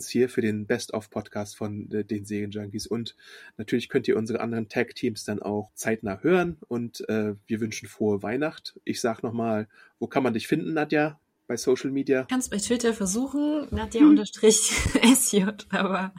hier 0.07 0.29
für 0.29 0.41
den 0.41 0.65
Best-of-Podcast 0.65 1.57
von 1.57 1.89
äh, 1.91 2.03
den 2.03 2.25
Serienjunkies. 2.25 2.87
Und 2.87 3.15
natürlich 3.57 3.89
könnt 3.89 4.07
ihr 4.07 4.17
unsere 4.17 4.41
anderen 4.41 4.67
Tag-Teams 4.67 5.23
dann 5.23 5.41
auch 5.41 5.71
zeitnah 5.73 6.19
hören. 6.21 6.57
Und 6.67 7.07
äh, 7.09 7.35
wir 7.47 7.59
wünschen 7.61 7.87
frohe 7.87 8.21
Weihnacht. 8.21 8.79
Ich 8.83 8.99
sag 9.01 9.23
nochmal, 9.23 9.67
wo 9.99 10.07
kann 10.07 10.23
man 10.23 10.33
dich 10.33 10.47
finden, 10.47 10.73
Nadja? 10.73 11.19
Bei 11.47 11.57
Social 11.57 11.89
Media? 11.89 12.27
Kannst 12.29 12.51
bei 12.51 12.57
Twitter 12.57 12.93
versuchen, 12.93 13.67
Nadja 13.71 14.01
unterstrich 14.01 14.71
SJ, 15.15 15.45
aber 15.69 16.13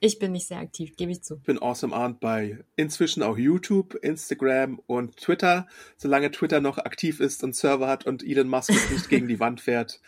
ich 0.00 0.18
bin 0.18 0.32
nicht 0.32 0.46
sehr 0.46 0.58
aktiv, 0.58 0.96
gebe 0.96 1.12
ich 1.12 1.22
zu. 1.22 1.36
Ich 1.36 1.42
bin 1.42 1.60
Awesome 1.60 1.94
Arndt 1.94 2.20
bei 2.20 2.64
inzwischen 2.76 3.22
auch 3.22 3.36
YouTube, 3.36 3.94
Instagram 3.96 4.80
und 4.86 5.16
Twitter, 5.16 5.66
solange 5.96 6.30
Twitter 6.30 6.60
noch 6.60 6.78
aktiv 6.78 7.20
ist 7.20 7.42
und 7.42 7.56
Server 7.56 7.88
hat 7.88 8.06
und 8.06 8.22
Elon 8.22 8.48
Musk 8.48 8.70
nicht 8.90 9.08
gegen 9.08 9.28
die 9.28 9.40
Wand 9.40 9.60
fährt. 9.60 10.00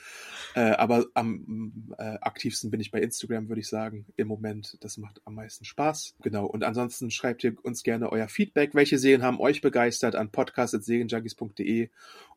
Äh, 0.54 0.72
aber 0.72 1.06
am 1.14 1.92
äh, 1.98 2.18
aktivsten 2.20 2.70
bin 2.70 2.80
ich 2.80 2.90
bei 2.90 3.00
Instagram, 3.00 3.48
würde 3.48 3.60
ich 3.60 3.68
sagen, 3.68 4.06
im 4.16 4.28
Moment. 4.28 4.76
Das 4.80 4.96
macht 4.96 5.20
am 5.24 5.34
meisten 5.34 5.64
Spaß. 5.64 6.16
Genau. 6.22 6.46
Und 6.46 6.64
ansonsten 6.64 7.10
schreibt 7.10 7.44
ihr 7.44 7.56
uns 7.62 7.82
gerne 7.82 8.10
euer 8.10 8.28
Feedback. 8.28 8.74
Welche 8.74 8.98
Serien 8.98 9.22
haben 9.22 9.40
euch 9.40 9.60
begeistert 9.60 10.16
an 10.16 10.30
podcast.serienjunkies.de 10.30 11.90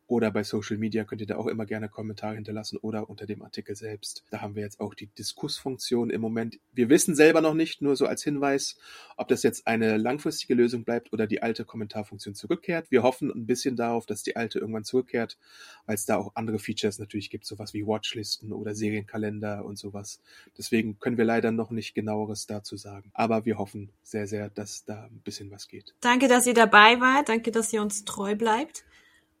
oder 0.06 0.30
bei 0.30 0.44
Social 0.44 0.76
Media 0.76 1.04
könnt 1.04 1.20
ihr 1.20 1.26
da 1.26 1.36
auch 1.36 1.46
immer 1.46 1.66
gerne 1.66 1.88
Kommentare 1.88 2.34
hinterlassen 2.34 2.76
oder 2.78 3.08
unter 3.08 3.26
dem 3.26 3.42
Artikel 3.42 3.74
selbst. 3.74 4.24
Da 4.30 4.40
haben 4.40 4.54
wir 4.54 4.62
jetzt 4.62 4.80
auch 4.80 4.94
die 4.94 5.06
Diskussfunktion 5.06 6.10
im 6.10 6.20
Moment. 6.20 6.58
Wir 6.72 6.88
wissen 6.90 7.14
selber 7.14 7.40
noch 7.40 7.54
nicht, 7.54 7.80
nur 7.80 7.96
so 7.96 8.06
als 8.06 8.22
Hinweis, 8.22 8.76
ob 9.16 9.28
das 9.28 9.42
jetzt 9.42 9.66
eine 9.66 9.96
langfristige 9.96 10.54
Lösung 10.54 10.84
bleibt 10.84 11.12
oder 11.12 11.26
die 11.26 11.42
alte 11.42 11.64
Kommentarfunktion 11.64 12.34
zurückkehrt. 12.34 12.90
Wir 12.90 13.02
hoffen 13.02 13.30
ein 13.30 13.46
bisschen 13.46 13.76
darauf, 13.76 14.06
dass 14.06 14.22
die 14.22 14.36
alte 14.36 14.58
irgendwann 14.58 14.84
zurückkehrt, 14.84 15.38
weil 15.86 15.94
es 15.94 16.04
da 16.04 16.16
auch 16.16 16.32
andere 16.34 16.58
Features 16.58 16.98
natürlich 16.98 17.30
gibt, 17.30 17.46
sowas 17.46 17.72
wie 17.72 17.86
Watchlisten 17.86 18.52
oder 18.52 18.74
Serienkalender 18.74 19.64
und 19.64 19.78
sowas. 19.78 20.20
Deswegen 20.58 20.98
können 20.98 21.16
wir 21.16 21.24
leider 21.24 21.50
noch 21.50 21.70
nicht 21.70 21.94
genaueres 21.94 22.46
dazu 22.46 22.76
sagen. 22.76 23.10
Aber 23.14 23.44
wir 23.44 23.58
hoffen 23.58 23.90
sehr, 24.02 24.26
sehr, 24.26 24.50
dass 24.50 24.84
da 24.84 25.04
ein 25.04 25.20
bisschen 25.24 25.50
was 25.50 25.68
geht. 25.68 25.94
Danke, 26.00 26.28
dass 26.28 26.46
ihr 26.46 26.54
dabei 26.54 27.00
wart. 27.00 27.28
Danke, 27.28 27.50
dass 27.50 27.72
ihr 27.72 27.80
uns 27.80 28.04
treu 28.04 28.34
bleibt. 28.34 28.84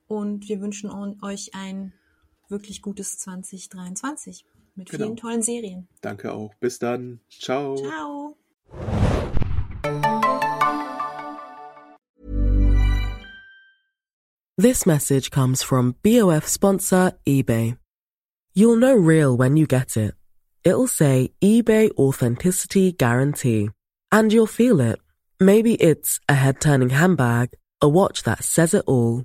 Und 0.06 0.48
wir 0.48 0.60
wünschen 0.60 0.90
euch 1.22 1.54
ein 1.54 1.92
wirklich 2.48 2.82
gutes 2.82 3.18
2023 3.18 4.44
mit 4.74 4.90
Genau. 4.90 5.04
vielen 5.04 5.16
tollen 5.16 5.42
Serien. 5.42 5.88
Danke 6.00 6.32
auch. 6.32 6.54
Bis 6.60 6.78
dann. 6.78 7.20
Ciao. 7.30 7.76
Ciao. 7.76 8.36
This 14.56 14.86
message 14.86 15.30
comes 15.30 15.62
from 15.62 15.96
BOF 16.02 16.46
sponsor 16.46 17.12
eBay. 17.26 17.76
You'll 18.54 18.76
know 18.76 18.94
real 18.94 19.36
when 19.36 19.56
you 19.56 19.66
get 19.66 19.96
it. 19.96 20.14
It'll 20.62 20.86
say 20.86 21.32
eBay 21.42 21.90
Authenticity 21.98 22.92
Guarantee. 22.92 23.70
And 24.12 24.32
you'll 24.32 24.46
feel 24.46 24.80
it. 24.80 25.00
Maybe 25.40 25.74
it's 25.74 26.20
a 26.28 26.34
head 26.34 26.60
turning 26.60 26.90
handbag, 26.90 27.50
a 27.82 27.88
watch 27.88 28.22
that 28.22 28.44
says 28.44 28.72
it 28.74 28.84
all, 28.86 29.24